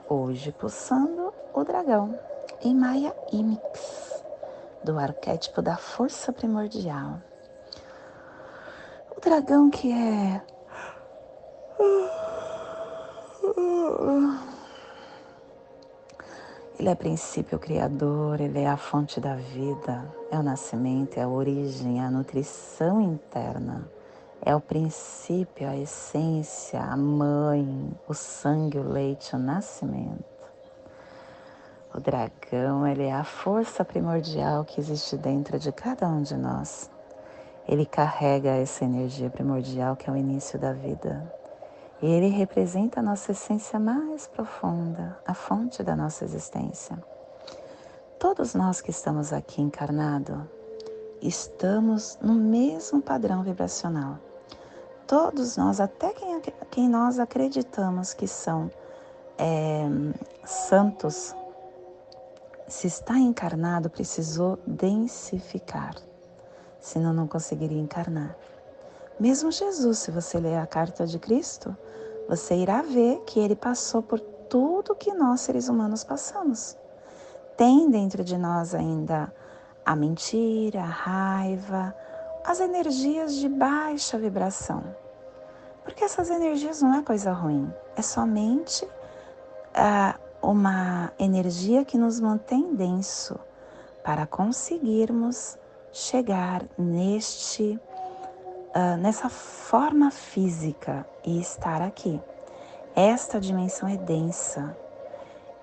Hoje 0.08 0.52
pulsando 0.52 1.32
o 1.52 1.64
dragão 1.64 2.18
em 2.62 2.74
Maya 2.74 3.14
Imix, 3.32 4.22
do 4.84 4.98
arquétipo 4.98 5.60
da 5.60 5.76
força 5.76 6.32
primordial. 6.32 7.20
O 9.16 9.20
dragão 9.20 9.70
que 9.70 9.92
é 9.92 10.42
ele 16.78 16.90
é 16.90 16.94
princípio 16.94 17.58
criador, 17.58 18.40
ele 18.40 18.60
é 18.60 18.68
a 18.68 18.76
fonte 18.76 19.18
da 19.18 19.34
vida, 19.34 20.04
é 20.30 20.38
o 20.38 20.42
nascimento, 20.42 21.16
é 21.16 21.22
a 21.22 21.28
origem, 21.28 22.00
é 22.00 22.04
a 22.04 22.10
nutrição 22.10 23.00
interna, 23.00 23.90
é 24.42 24.54
o 24.54 24.60
princípio, 24.60 25.66
a 25.66 25.76
essência, 25.76 26.78
a 26.80 26.94
mãe, 26.94 27.90
o 28.06 28.12
sangue, 28.12 28.78
o 28.78 28.86
leite, 28.86 29.34
o 29.34 29.38
nascimento. 29.38 30.24
O 31.94 32.00
dragão, 32.00 32.86
ele 32.86 33.04
é 33.04 33.12
a 33.12 33.24
força 33.24 33.82
primordial 33.82 34.62
que 34.62 34.78
existe 34.78 35.16
dentro 35.16 35.58
de 35.58 35.72
cada 35.72 36.06
um 36.06 36.20
de 36.20 36.36
nós. 36.36 36.90
Ele 37.66 37.86
carrega 37.86 38.50
essa 38.50 38.84
energia 38.84 39.30
primordial 39.30 39.96
que 39.96 40.10
é 40.10 40.12
o 40.12 40.16
início 40.16 40.58
da 40.58 40.74
vida. 40.74 41.35
E 42.02 42.06
ele 42.06 42.28
representa 42.28 43.00
a 43.00 43.02
nossa 43.02 43.32
essência 43.32 43.78
mais 43.78 44.26
profunda, 44.26 45.18
a 45.26 45.32
fonte 45.32 45.82
da 45.82 45.96
nossa 45.96 46.24
existência. 46.24 47.02
Todos 48.18 48.54
nós 48.54 48.80
que 48.80 48.90
estamos 48.90 49.32
aqui 49.32 49.62
encarnados, 49.62 50.38
estamos 51.22 52.18
no 52.20 52.34
mesmo 52.34 53.00
padrão 53.00 53.42
vibracional. 53.42 54.18
Todos 55.06 55.56
nós, 55.56 55.80
até 55.80 56.12
quem, 56.12 56.40
quem 56.70 56.88
nós 56.88 57.18
acreditamos 57.18 58.12
que 58.12 58.26
são 58.26 58.70
é, 59.38 59.86
santos, 60.44 61.34
se 62.68 62.86
está 62.88 63.16
encarnado, 63.16 63.88
precisou 63.88 64.58
densificar, 64.66 65.94
senão 66.80 67.12
não 67.12 67.28
conseguiria 67.28 67.80
encarnar. 67.80 68.36
Mesmo 69.18 69.50
Jesus, 69.50 69.98
se 69.98 70.10
você 70.10 70.38
ler 70.38 70.56
a 70.56 70.66
carta 70.66 71.06
de 71.06 71.18
Cristo, 71.18 71.76
você 72.28 72.54
irá 72.56 72.82
ver 72.82 73.22
que 73.26 73.38
ele 73.38 73.54
passou 73.54 74.02
por 74.02 74.18
tudo 74.20 74.94
que 74.94 75.12
nós 75.12 75.40
seres 75.40 75.68
humanos 75.68 76.04
passamos. 76.04 76.76
Tem 77.56 77.90
dentro 77.90 78.24
de 78.24 78.36
nós 78.36 78.74
ainda 78.74 79.32
a 79.84 79.94
mentira, 79.94 80.80
a 80.80 80.86
raiva, 80.86 81.94
as 82.44 82.60
energias 82.60 83.34
de 83.36 83.48
baixa 83.48 84.18
vibração. 84.18 84.82
Porque 85.84 86.04
essas 86.04 86.30
energias 86.30 86.82
não 86.82 86.94
é 86.94 87.02
coisa 87.02 87.32
ruim, 87.32 87.72
é 87.96 88.02
somente 88.02 88.84
uh, 88.84 90.18
uma 90.42 91.12
energia 91.18 91.84
que 91.84 91.96
nos 91.96 92.20
mantém 92.20 92.74
denso 92.74 93.38
para 94.02 94.26
conseguirmos 94.26 95.56
chegar 95.92 96.64
neste 96.76 97.80
uh, 98.76 98.96
nessa 98.98 99.30
forma 99.30 100.10
física 100.10 101.06
e 101.24 101.40
estar 101.40 101.80
aqui. 101.80 102.20
Esta 102.94 103.40
dimensão 103.40 103.88
é 103.88 103.96
densa. 103.96 104.76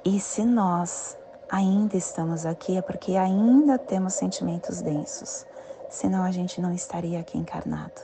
E 0.04 0.19
se 0.19 0.43
nós 0.43 1.15
ainda 1.49 1.95
estamos 1.95 2.45
aqui 2.45 2.76
é 2.78 2.82
porque 2.82 3.15
ainda 3.15 3.78
temos 3.78 4.13
sentimentos 4.15 4.82
densos. 4.82 5.45
Senão 5.89 6.23
a 6.23 6.32
gente 6.32 6.60
não 6.60 6.73
estaria 6.73 7.19
aqui 7.19 7.38
encarnado. 7.38 8.02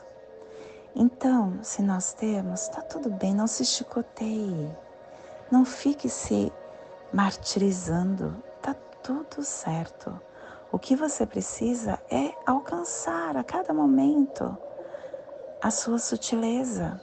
Então, 0.95 1.59
se 1.63 1.81
nós 1.81 2.13
temos, 2.13 2.63
está 2.63 2.81
tudo 2.81 3.09
bem, 3.09 3.33
não 3.33 3.47
se 3.47 3.65
chicoteie. 3.65 4.69
Não 5.51 5.65
fique 5.65 6.07
se 6.07 6.51
martirizando. 7.11 8.35
Tá 8.61 8.75
tudo 9.01 9.43
certo. 9.43 10.19
O 10.71 10.77
que 10.77 10.95
você 10.95 11.25
precisa 11.25 11.99
é 12.11 12.31
alcançar 12.45 13.35
a 13.35 13.43
cada 13.43 13.73
momento 13.73 14.55
a 15.61 15.71
sua 15.71 15.99
sutileza, 15.99 17.01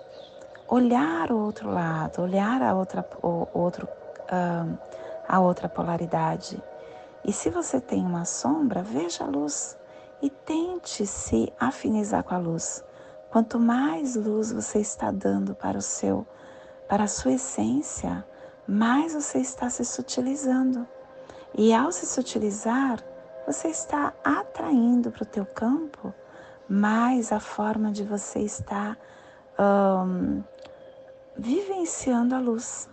olhar 0.66 1.30
o 1.30 1.38
outro 1.38 1.70
lado, 1.70 2.22
olhar 2.22 2.62
a 2.62 2.74
outra, 2.74 3.06
o, 3.22 3.46
outro, 3.52 3.86
uh, 3.86 4.78
a 5.28 5.40
outra 5.40 5.68
polaridade. 5.68 6.62
E 7.22 7.32
se 7.32 7.50
você 7.50 7.80
tem 7.80 8.00
uma 8.00 8.24
sombra, 8.24 8.82
veja 8.82 9.24
a 9.24 9.26
luz 9.26 9.76
e 10.22 10.30
tente 10.30 11.06
se 11.06 11.52
afinizar 11.60 12.24
com 12.24 12.34
a 12.34 12.38
luz. 12.38 12.82
Quanto 13.30 13.58
mais 13.60 14.16
luz 14.16 14.52
você 14.52 14.78
está 14.78 15.10
dando 15.10 15.54
para 15.54 15.76
o 15.76 15.82
seu, 15.82 16.26
para 16.88 17.04
a 17.04 17.08
sua 17.08 17.32
essência, 17.32 18.24
mais 18.66 19.12
você 19.12 19.38
está 19.38 19.68
se 19.68 19.84
sutilizando. 19.84 20.88
E 21.54 21.74
ao 21.74 21.92
se 21.92 22.06
sutilizar, 22.06 23.02
você 23.46 23.68
está 23.68 24.14
atraindo 24.24 25.10
para 25.10 25.24
o 25.24 25.26
teu 25.26 25.44
campo 25.44 26.14
mais 26.68 27.33
a 27.33 27.40
forma 27.40 27.92
de 27.92 28.02
você 28.02 28.40
estar 28.40 28.98
um, 29.59 30.42
vivenciando 31.37 32.35
a 32.35 32.38
luz. 32.38 32.88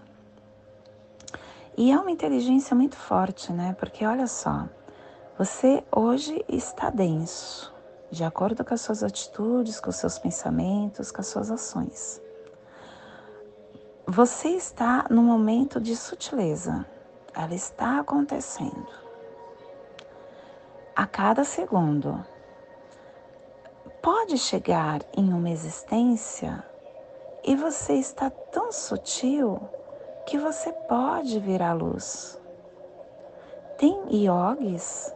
E 1.76 1.92
é 1.92 1.98
uma 1.98 2.12
inteligência 2.12 2.76
muito 2.76 2.96
forte, 2.96 3.52
né? 3.52 3.76
Porque 3.80 4.06
olha 4.06 4.28
só, 4.28 4.68
você 5.38 5.84
hoje 5.92 6.46
está 6.48 6.90
denso, 6.92 7.74
de 8.12 8.24
acordo 8.24 8.64
com 8.64 8.74
as 8.74 8.82
suas 8.82 9.04
atitudes, 9.04 9.80
com 9.80 9.90
os 9.90 9.96
seus 9.96 10.20
pensamentos, 10.20 11.12
com 11.12 11.22
as 11.22 11.28
suas 11.28 11.50
ações. 11.50 12.22
Você 14.06 14.50
está 14.50 15.08
no 15.10 15.24
momento 15.24 15.82
de 15.82 15.96
sutileza, 15.96 16.86
ela 17.34 17.56
está 17.56 18.00
acontecendo. 18.00 18.88
A 20.96 21.08
cada 21.08 21.44
segundo, 21.44 22.24
pode 24.04 24.38
chegar 24.38 25.02
em 25.16 25.32
uma 25.32 25.50
existência 25.50 26.62
e 27.42 27.56
você 27.56 27.94
está 27.94 28.30
tão 28.30 28.70
sutil 28.70 29.58
que 30.26 30.38
você 30.38 30.74
pode 30.74 31.40
vir 31.40 31.62
à 31.62 31.72
luz. 31.72 32.38
Tem 33.78 33.98
yogis 34.12 35.16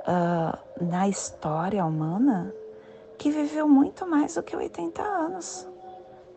uh, 0.00 0.84
na 0.84 1.08
história 1.08 1.82
humana 1.82 2.54
que 3.16 3.30
viveu 3.30 3.66
muito 3.66 4.06
mais 4.06 4.34
do 4.34 4.42
que 4.42 4.54
80 4.54 5.00
anos. 5.02 5.66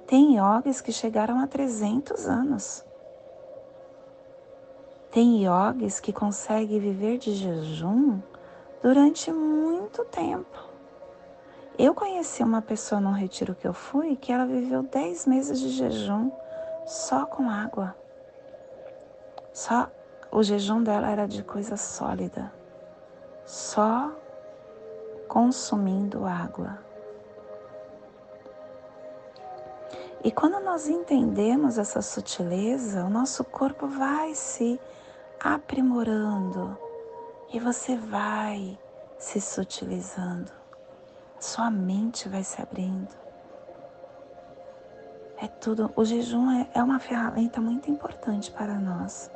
Tem 0.07 0.37
yogis 0.37 0.79
que 0.79 0.91
chegaram 0.93 1.37
a 1.39 1.47
300 1.47 2.27
anos. 2.27 2.85
Tem 5.11 5.45
yogis 5.45 5.99
que 5.99 6.13
conseguem 6.13 6.79
viver 6.79 7.17
de 7.17 7.33
jejum 7.33 8.21
durante 8.81 9.33
muito 9.33 10.05
tempo. 10.05 10.72
Eu 11.77 11.95
conheci 11.95 12.43
uma 12.43 12.61
pessoa 12.61 13.01
num 13.01 13.11
retiro 13.11 13.55
que 13.55 13.67
eu 13.67 13.73
fui 13.73 14.15
que 14.15 14.31
ela 14.31 14.45
viveu 14.45 14.83
10 14.83 15.25
meses 15.25 15.59
de 15.59 15.69
jejum 15.69 16.31
só 16.85 17.25
com 17.25 17.49
água. 17.49 17.95
Só 19.51 19.89
o 20.31 20.43
jejum 20.43 20.83
dela 20.83 21.09
era 21.09 21.27
de 21.27 21.43
coisa 21.43 21.75
sólida. 21.75 22.53
Só 23.43 24.11
consumindo 25.27 26.25
água. 26.25 26.77
E 30.23 30.31
quando 30.31 30.59
nós 30.59 30.87
entendemos 30.87 31.79
essa 31.79 32.01
sutileza, 32.01 33.03
o 33.03 33.09
nosso 33.09 33.43
corpo 33.43 33.87
vai 33.87 34.35
se 34.35 34.79
aprimorando 35.39 36.77
e 37.51 37.59
você 37.59 37.97
vai 37.97 38.79
se 39.17 39.41
sutilizando. 39.41 40.62
Sua 41.43 41.69
mente 41.69 42.29
vai 42.29 42.43
se 42.43 42.61
abrindo. 42.61 43.09
É 45.37 45.47
tudo. 45.47 45.91
O 45.95 46.05
jejum 46.05 46.49
é, 46.49 46.69
é 46.73 46.81
uma 46.81 46.99
ferramenta 46.99 47.59
muito 47.59 47.91
importante 47.91 48.49
para 48.49 48.75
nós. 48.75 49.29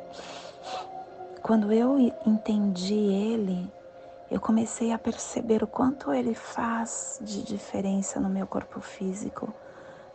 Quando 1.42 1.74
eu 1.74 2.00
entendi 2.26 2.94
ele, 2.94 3.70
eu 4.32 4.40
comecei 4.40 4.94
a 4.94 4.98
perceber 4.98 5.62
o 5.64 5.68
quanto 5.68 6.14
ele 6.14 6.34
faz 6.34 7.20
de 7.22 7.44
diferença 7.44 8.20
no 8.20 8.30
meu 8.30 8.48
corpo 8.48 8.80
físico 8.80 9.54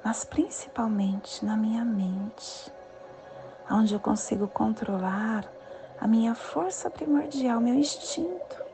mas 0.05 0.25
principalmente 0.25 1.45
na 1.45 1.57
minha 1.57 1.85
mente, 1.85 2.73
onde 3.71 3.95
eu 3.95 4.01
consigo 4.01 4.49
controlar 4.49 5.45
a 6.01 6.09
minha 6.09 6.35
força 6.35 6.91
primordial, 6.91 7.61
meu 7.61 7.75
instinto. 7.75 8.72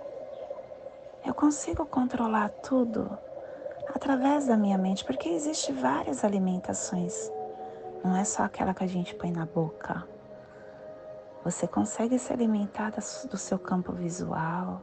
Eu 1.24 1.34
consigo 1.34 1.84
controlar 1.84 2.48
tudo 2.48 3.18
através 3.94 4.46
da 4.46 4.56
minha 4.56 4.78
mente, 4.78 5.04
porque 5.04 5.28
existe 5.28 5.72
várias 5.72 6.24
alimentações. 6.24 7.30
Não 8.04 8.16
é 8.16 8.24
só 8.24 8.44
aquela 8.44 8.72
que 8.72 8.84
a 8.84 8.88
gente 8.88 9.14
põe 9.14 9.32
na 9.32 9.44
boca. 9.44 10.06
Você 11.44 11.66
consegue 11.66 12.18
se 12.18 12.32
alimentar 12.32 12.92
do 13.30 13.36
seu 13.36 13.58
campo 13.58 13.92
visual, 13.92 14.82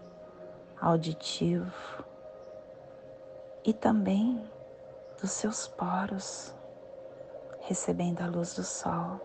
auditivo 0.80 2.04
e 3.64 3.74
também 3.74 4.42
dos 5.22 5.32
seus 5.32 5.68
poros, 5.68 6.54
recebendo 7.62 8.22
a 8.22 8.28
luz 8.28 8.54
do 8.54 8.64
sol. 8.64 9.20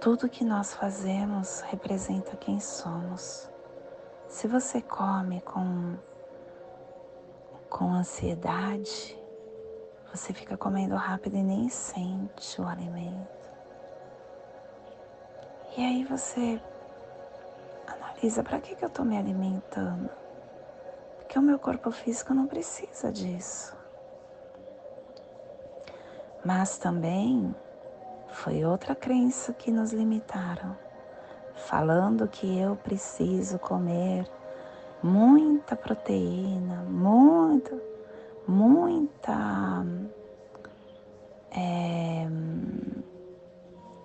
Tudo 0.00 0.30
que 0.30 0.44
nós 0.44 0.72
fazemos 0.72 1.60
representa 1.62 2.36
quem 2.36 2.58
somos. 2.58 3.49
Se 4.30 4.48
você 4.48 4.80
come 4.80 5.42
com, 5.42 5.98
com 7.68 7.92
ansiedade, 7.92 9.18
você 10.10 10.32
fica 10.32 10.56
comendo 10.56 10.94
rápido 10.94 11.36
e 11.36 11.42
nem 11.42 11.68
sente 11.68 12.58
o 12.58 12.66
alimento. 12.66 13.50
E 15.76 15.84
aí 15.84 16.04
você 16.04 16.58
analisa: 17.86 18.42
para 18.42 18.58
que, 18.60 18.74
que 18.74 18.84
eu 18.84 18.88
estou 18.88 19.04
me 19.04 19.18
alimentando? 19.18 20.08
que 21.30 21.38
o 21.38 21.42
meu 21.42 21.60
corpo 21.60 21.92
físico 21.92 22.34
não 22.34 22.48
precisa 22.48 23.12
disso. 23.12 23.76
Mas 26.44 26.76
também 26.76 27.54
foi 28.32 28.64
outra 28.64 28.96
crença 28.96 29.52
que 29.52 29.70
nos 29.70 29.92
limitaram, 29.92 30.76
falando 31.66 32.28
que 32.28 32.58
eu 32.58 32.76
preciso 32.76 33.58
comer 33.58 34.26
muita 35.02 35.76
proteína, 35.76 36.84
muita, 36.88 37.76
muita. 38.46 39.86
É, 41.52 42.26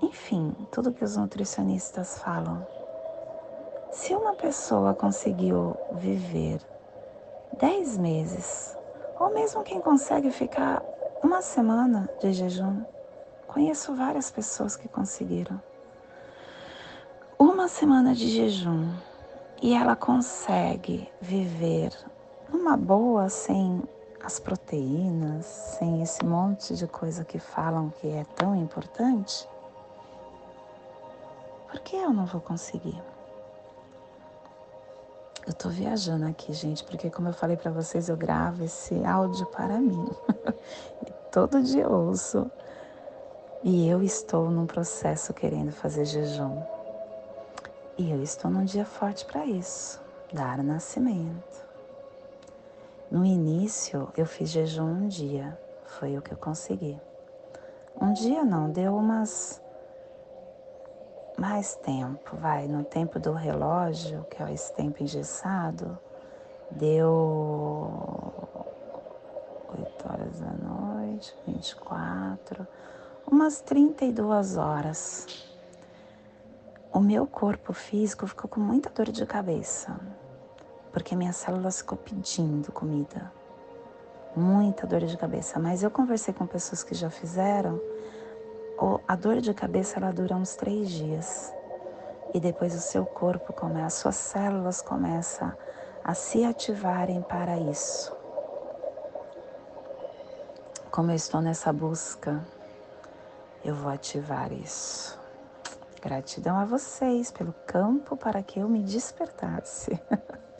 enfim, 0.02 0.56
tudo 0.72 0.94
que 0.94 1.04
os 1.04 1.18
nutricionistas 1.18 2.20
falam. 2.20 2.66
Se 3.92 4.14
uma 4.14 4.34
pessoa 4.34 4.94
conseguiu 4.94 5.76
viver 5.94 6.60
dez 7.60 7.98
meses, 7.98 8.78
ou 9.20 9.34
mesmo 9.34 9.64
quem 9.64 9.80
consegue 9.80 10.30
ficar 10.32 10.84
uma 11.24 11.42
semana 11.42 12.10
de 12.20 12.34
jejum. 12.34 12.84
Conheço 13.48 13.96
várias 13.96 14.30
pessoas 14.30 14.76
que 14.76 14.88
conseguiram. 14.88 15.62
Uma 17.66 17.70
semana 17.70 18.14
de 18.14 18.30
jejum 18.30 18.94
e 19.60 19.74
ela 19.74 19.96
consegue 19.96 21.12
viver 21.20 21.92
numa 22.48 22.78
boa 22.78 23.28
sem 23.28 23.82
as 24.24 24.40
proteínas, 24.40 25.48
sem 25.48 26.04
esse 26.04 26.24
monte 26.24 26.76
de 26.76 26.86
coisa 26.86 27.26
que 27.26 27.40
falam 27.40 27.90
que 27.90 28.08
é 28.08 28.24
tão 28.36 28.56
importante. 28.56 29.50
Por 31.68 31.80
que 31.80 31.96
eu 31.96 32.14
não 32.14 32.28
vou 32.28 32.40
conseguir? 32.40 33.02
Eu 35.48 35.54
tô 35.54 35.68
viajando 35.68 36.28
aqui, 36.28 36.54
gente, 36.54 36.84
porque 36.84 37.10
como 37.10 37.30
eu 37.30 37.34
falei 37.34 37.58
para 37.58 37.72
vocês, 37.72 38.10
eu 38.10 38.16
gravo 38.16 38.64
esse 38.64 39.04
áudio 39.04 39.48
para 39.48 39.80
mim. 39.80 40.08
e 41.02 41.12
todo 41.32 41.64
dia 41.64 41.90
ouço 41.90 42.46
E 43.64 43.90
eu 43.90 44.04
estou 44.04 44.52
num 44.52 44.68
processo 44.68 45.34
querendo 45.34 45.72
fazer 45.72 46.06
jejum. 46.06 46.75
E 47.98 48.12
eu 48.12 48.22
estou 48.22 48.52
num 48.52 48.66
dia 48.66 48.86
forte 48.86 49.24
para 49.26 49.46
isso, 49.46 50.02
dar 50.34 50.62
nascimento. 50.62 51.66
No 53.10 53.24
início 53.26 54.12
eu 54.18 54.26
fiz 54.26 54.50
jejum 54.50 54.84
um 54.84 55.08
dia, 55.08 55.58
foi 55.86 56.18
o 56.18 56.22
que 56.22 56.34
eu 56.34 56.38
consegui. 56.38 57.00
Um 58.02 58.12
dia 58.12 58.44
não, 58.44 58.70
deu 58.70 58.94
umas 58.98 59.62
mais 61.38 61.76
tempo, 61.76 62.36
vai, 62.36 62.68
no 62.68 62.84
tempo 62.84 63.18
do 63.18 63.32
relógio, 63.32 64.26
que 64.30 64.44
é 64.44 64.54
esse 64.54 64.74
tempo 64.74 65.02
engessado, 65.02 65.98
deu 66.70 67.08
8 69.70 70.12
horas 70.12 70.40
da 70.42 70.52
noite, 70.52 71.34
24, 71.48 72.68
umas 73.26 73.62
32 73.62 74.58
horas. 74.58 75.55
O 76.96 77.02
meu 77.02 77.28
corpo 77.28 77.74
físico 77.74 78.26
ficou 78.26 78.50
com 78.50 78.62
muita 78.62 78.90
dor 78.90 79.12
de 79.12 79.26
cabeça, 79.26 80.00
porque 80.94 81.14
minha 81.14 81.34
célula 81.34 81.70
ficou 81.70 81.98
pedindo 81.98 82.72
comida. 82.72 83.34
Muita 84.34 84.88
dor 84.88 85.02
de 85.02 85.18
cabeça. 85.18 85.60
Mas 85.60 85.84
eu 85.84 85.92
conversei 85.92 86.34
com 86.34 86.48
pessoas 86.48 86.84
que 86.84 86.96
já 86.96 87.10
fizeram, 87.10 87.82
a 89.06 89.14
dor 89.14 89.42
de 89.42 89.54
cabeça 89.54 90.00
ela 90.00 90.14
dura 90.14 90.38
uns 90.38 90.56
três 90.56 90.90
dias. 90.90 91.54
E 92.34 92.40
depois 92.40 92.74
o 92.74 92.80
seu 92.80 93.06
corpo 93.06 93.52
começa, 93.52 93.88
as 93.88 93.94
suas 93.96 94.16
células 94.16 94.82
começam 94.82 95.52
a 96.02 96.14
se 96.14 96.46
ativarem 96.46 97.22
para 97.24 97.58
isso. 97.58 98.16
Como 100.90 101.12
eu 101.12 101.16
estou 101.16 101.42
nessa 101.42 101.74
busca, 101.74 102.42
eu 103.66 103.76
vou 103.76 103.92
ativar 103.92 104.54
isso. 104.54 105.25
Gratidão 106.06 106.60
a 106.60 106.66
vocês 106.66 107.32
pelo 107.32 107.52
campo 107.66 108.16
para 108.16 108.44
que 108.44 108.60
eu 108.60 108.70
me 108.70 108.84
despertasse. 108.84 110.00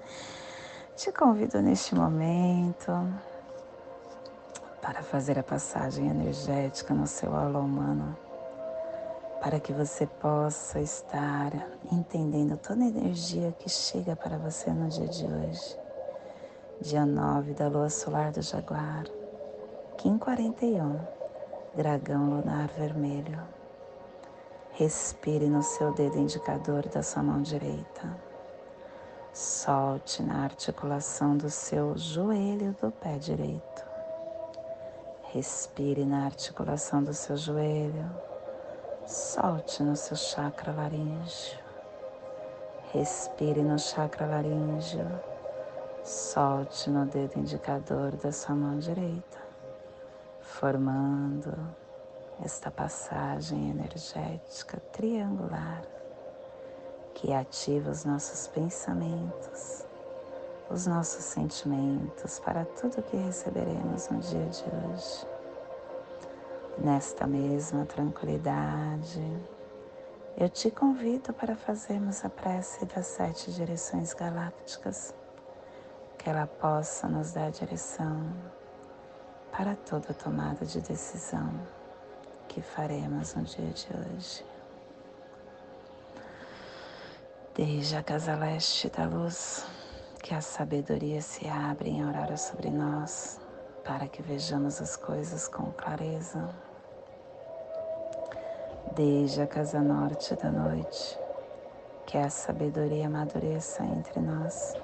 Te 0.98 1.12
convido 1.12 1.62
neste 1.62 1.94
momento 1.94 2.92
para 4.82 5.04
fazer 5.04 5.38
a 5.38 5.44
passagem 5.44 6.10
energética 6.10 6.96
no 6.96 7.06
seu 7.06 7.36
aula 7.36 7.60
humano, 7.60 8.18
para 9.40 9.60
que 9.60 9.72
você 9.72 10.08
possa 10.08 10.80
estar 10.80 11.52
entendendo 11.92 12.58
toda 12.58 12.84
a 12.84 12.88
energia 12.88 13.52
que 13.60 13.70
chega 13.70 14.16
para 14.16 14.40
você 14.40 14.72
no 14.72 14.90
dia 14.90 15.08
de 15.08 15.26
hoje, 15.28 15.80
dia 16.82 17.06
9 17.06 17.54
da 17.54 17.68
lua 17.68 17.92
solar 17.92 18.32
do 18.32 18.42
Jaguar. 18.42 19.04
Kim 19.96 20.18
41, 20.18 21.00
dragão 21.76 22.32
lunar 22.32 22.68
vermelho. 22.70 23.55
Respire 24.78 25.48
no 25.48 25.64
seu 25.64 25.94
dedo 25.94 26.18
indicador 26.18 26.86
da 26.90 27.02
sua 27.02 27.24
mão 27.24 27.42
direita. 27.42 28.18
Solte 29.34 30.22
na 30.22 30.44
articulação 30.44 31.38
do 31.38 31.50
seu 31.50 31.98
joelho 31.98 32.76
do 32.82 32.92
pé 32.92 33.18
direito. 33.18 33.86
Respire 35.32 36.04
na 36.04 36.26
articulação 36.26 37.02
do 37.02 37.14
seu 37.14 37.38
joelho. 37.38 38.06
Solte 39.06 39.82
no 39.82 39.96
seu 39.96 40.18
chakra 40.18 40.74
laríngeo. 40.74 41.60
Respire 42.92 43.62
no 43.64 43.80
chakra 43.80 44.26
laríngeo. 44.26 45.10
Solte 46.04 46.90
no 46.90 47.06
dedo 47.06 47.40
indicador 47.40 48.12
da 48.18 48.32
sua 48.32 48.56
mão 48.56 48.78
direita 48.78 49.46
formando 50.56 51.54
esta 52.44 52.70
passagem 52.70 53.70
energética 53.70 54.80
triangular 54.92 55.82
que 57.14 57.32
ativa 57.32 57.90
os 57.90 58.04
nossos 58.04 58.48
pensamentos, 58.48 59.86
os 60.70 60.86
nossos 60.86 61.24
sentimentos 61.24 62.40
para 62.40 62.66
tudo 62.66 63.02
que 63.04 63.16
receberemos 63.16 64.10
no 64.10 64.20
dia 64.20 64.46
de 64.48 64.64
hoje. 64.64 65.28
Nesta 66.78 67.26
mesma 67.26 67.86
tranquilidade, 67.86 69.22
eu 70.38 70.50
te 70.50 70.70
convido 70.70 71.32
para 71.32 71.56
fazermos 71.56 72.26
a 72.26 72.30
prece 72.30 72.86
das 72.86 73.08
sete 73.08 73.54
direções 73.54 74.14
galácticas, 74.14 75.16
que 76.18 76.30
ela 76.30 76.46
possa 76.46 77.08
nos 77.08 77.32
dar 77.32 77.50
direção 77.50 78.30
para 79.54 79.74
toda 79.78 80.14
tomada 80.14 80.66
de 80.66 80.82
decisão 80.82 81.50
que 82.56 82.62
faremos 82.62 83.36
no 83.36 83.44
dia 83.44 83.66
de 83.66 83.88
hoje. 83.94 84.46
Desde 87.54 87.98
a 87.98 88.02
casa 88.02 88.34
leste 88.34 88.90
da 88.90 89.06
luz, 89.06 89.66
que 90.24 90.34
a 90.34 90.40
sabedoria 90.40 91.22
se 91.22 91.50
abre 91.50 91.90
em 91.90 92.02
aurora 92.02 92.38
sobre 92.38 92.70
nós, 92.70 93.42
para 93.84 94.08
que 94.08 94.22
vejamos 94.22 94.82
as 94.82 94.96
coisas 94.96 95.50
com 95.50 95.70
clareza. 95.74 96.48
Desde 98.96 99.42
a 99.42 99.48
casa 99.48 99.82
norte 99.82 100.34
da 100.38 100.50
noite, 100.50 101.20
que 102.06 102.18
a 102.18 102.30
sabedoria 102.30 103.08
amadureça 103.08 103.84
entre 103.84 104.22
nós, 104.22 104.76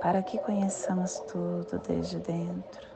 para 0.00 0.22
que 0.22 0.38
conheçamos 0.38 1.18
tudo 1.30 1.78
desde 1.86 2.20
dentro 2.20 2.95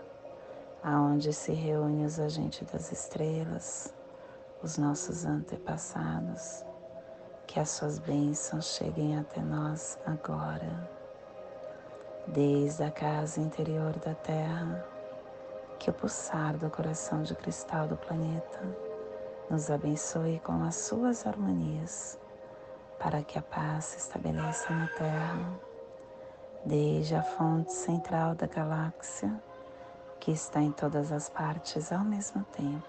aonde 0.83 1.31
se 1.31 1.51
reúnem 1.53 2.05
os 2.05 2.19
agentes 2.19 2.67
das 2.71 2.91
estrelas, 2.91 3.93
os 4.63 4.77
nossos 4.77 5.25
antepassados, 5.25 6.65
que 7.45 7.59
as 7.59 7.69
suas 7.69 7.99
bênçãos 7.99 8.75
cheguem 8.75 9.17
até 9.17 9.41
nós 9.41 9.99
agora, 10.05 10.89
desde 12.27 12.83
a 12.83 12.91
casa 12.91 13.39
interior 13.39 13.93
da 13.99 14.15
Terra, 14.15 14.83
que 15.77 15.89
o 15.89 15.93
pulsar 15.93 16.57
do 16.57 16.69
coração 16.69 17.21
de 17.21 17.35
cristal 17.35 17.87
do 17.87 17.97
planeta 17.97 18.59
nos 19.49 19.69
abençoe 19.69 20.39
com 20.39 20.63
as 20.63 20.75
suas 20.75 21.27
harmonias, 21.27 22.19
para 22.97 23.21
que 23.21 23.37
a 23.37 23.41
paz 23.41 23.85
se 23.85 23.97
estabeleça 23.97 24.73
na 24.73 24.87
Terra, 24.87 25.59
desde 26.65 27.15
a 27.15 27.23
fonte 27.23 27.73
central 27.73 28.35
da 28.35 28.47
galáxia 28.47 29.41
que 30.21 30.31
está 30.31 30.61
em 30.61 30.71
todas 30.71 31.11
as 31.11 31.27
partes 31.29 31.91
ao 31.91 32.05
mesmo 32.05 32.43
tempo. 32.55 32.87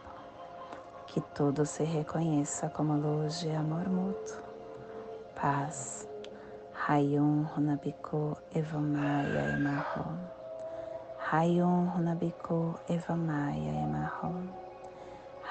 Que 1.06 1.18
tudo 1.34 1.64
se 1.64 1.82
reconheça 1.82 2.68
como 2.68 2.94
luz 2.94 3.40
de 3.40 3.50
amor 3.50 3.88
mútuo, 3.88 4.36
paz. 5.34 6.06
Hayum 6.86 7.44
Runabiku 7.44 8.36
Evamaya 8.54 9.54
Emarro. 9.54 10.18
Hayum 11.30 11.88
Runabiku 11.94 12.74
Evamaya 12.90 13.82
Emarro. 13.82 14.34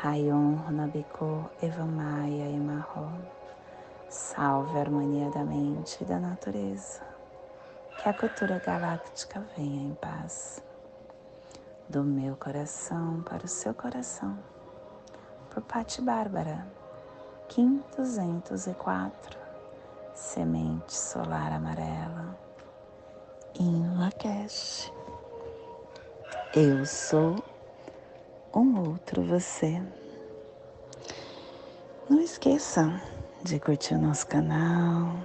Hayum 0.03 0.57
Runabiku 0.67 1.49
Evamaya 1.63 2.47
Emarro. 2.47 3.11
Salve 4.07 4.77
a 4.77 4.81
harmonia 4.81 5.31
da 5.31 5.43
mente 5.43 6.03
e 6.03 6.05
da 6.05 6.19
natureza. 6.19 7.01
Que 7.97 8.09
a 8.09 8.13
cultura 8.13 8.59
galáctica 8.59 9.41
venha 9.55 9.81
em 9.81 9.95
paz 9.95 10.61
do 11.91 12.05
meu 12.05 12.37
coração 12.37 13.21
para 13.23 13.43
o 13.43 13.49
seu 13.49 13.73
coração, 13.73 14.39
por 15.49 15.61
Pati 15.61 16.01
Bárbara, 16.01 16.65
Kim 17.49 17.83
204, 17.97 19.37
Semente 20.15 20.93
Solar 20.93 21.51
Amarela, 21.51 22.39
em 23.59 23.97
Lakesh. 23.97 24.89
Eu 26.55 26.85
sou 26.85 27.43
um 28.55 28.87
outro 28.87 29.21
você. 29.21 29.83
Não 32.09 32.21
esqueça 32.21 33.01
de 33.43 33.59
curtir 33.59 33.95
o 33.95 34.01
nosso 34.01 34.25
canal, 34.27 35.17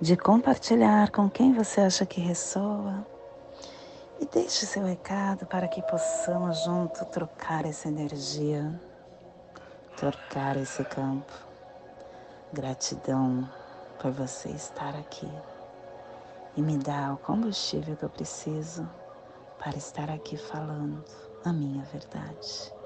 de 0.00 0.16
compartilhar 0.16 1.12
com 1.12 1.30
quem 1.30 1.52
você 1.52 1.82
acha 1.82 2.04
que 2.04 2.20
ressoa 2.20 3.06
e 4.20 4.26
deixe 4.26 4.66
seu 4.66 4.84
recado 4.84 5.46
para 5.46 5.66
que 5.66 5.80
possamos 5.82 6.62
junto 6.64 7.04
trocar 7.06 7.64
essa 7.64 7.88
energia, 7.88 8.78
trocar 9.96 10.56
esse 10.58 10.84
campo. 10.84 11.32
Gratidão 12.52 13.48
por 13.98 14.10
você 14.10 14.50
estar 14.50 14.94
aqui 14.96 15.30
e 16.56 16.60
me 16.60 16.76
dar 16.76 17.14
o 17.14 17.18
combustível 17.18 17.96
que 17.96 18.04
eu 18.04 18.10
preciso 18.10 18.88
para 19.58 19.76
estar 19.76 20.10
aqui 20.10 20.36
falando 20.36 21.02
a 21.44 21.52
minha 21.52 21.82
verdade. 21.84 22.79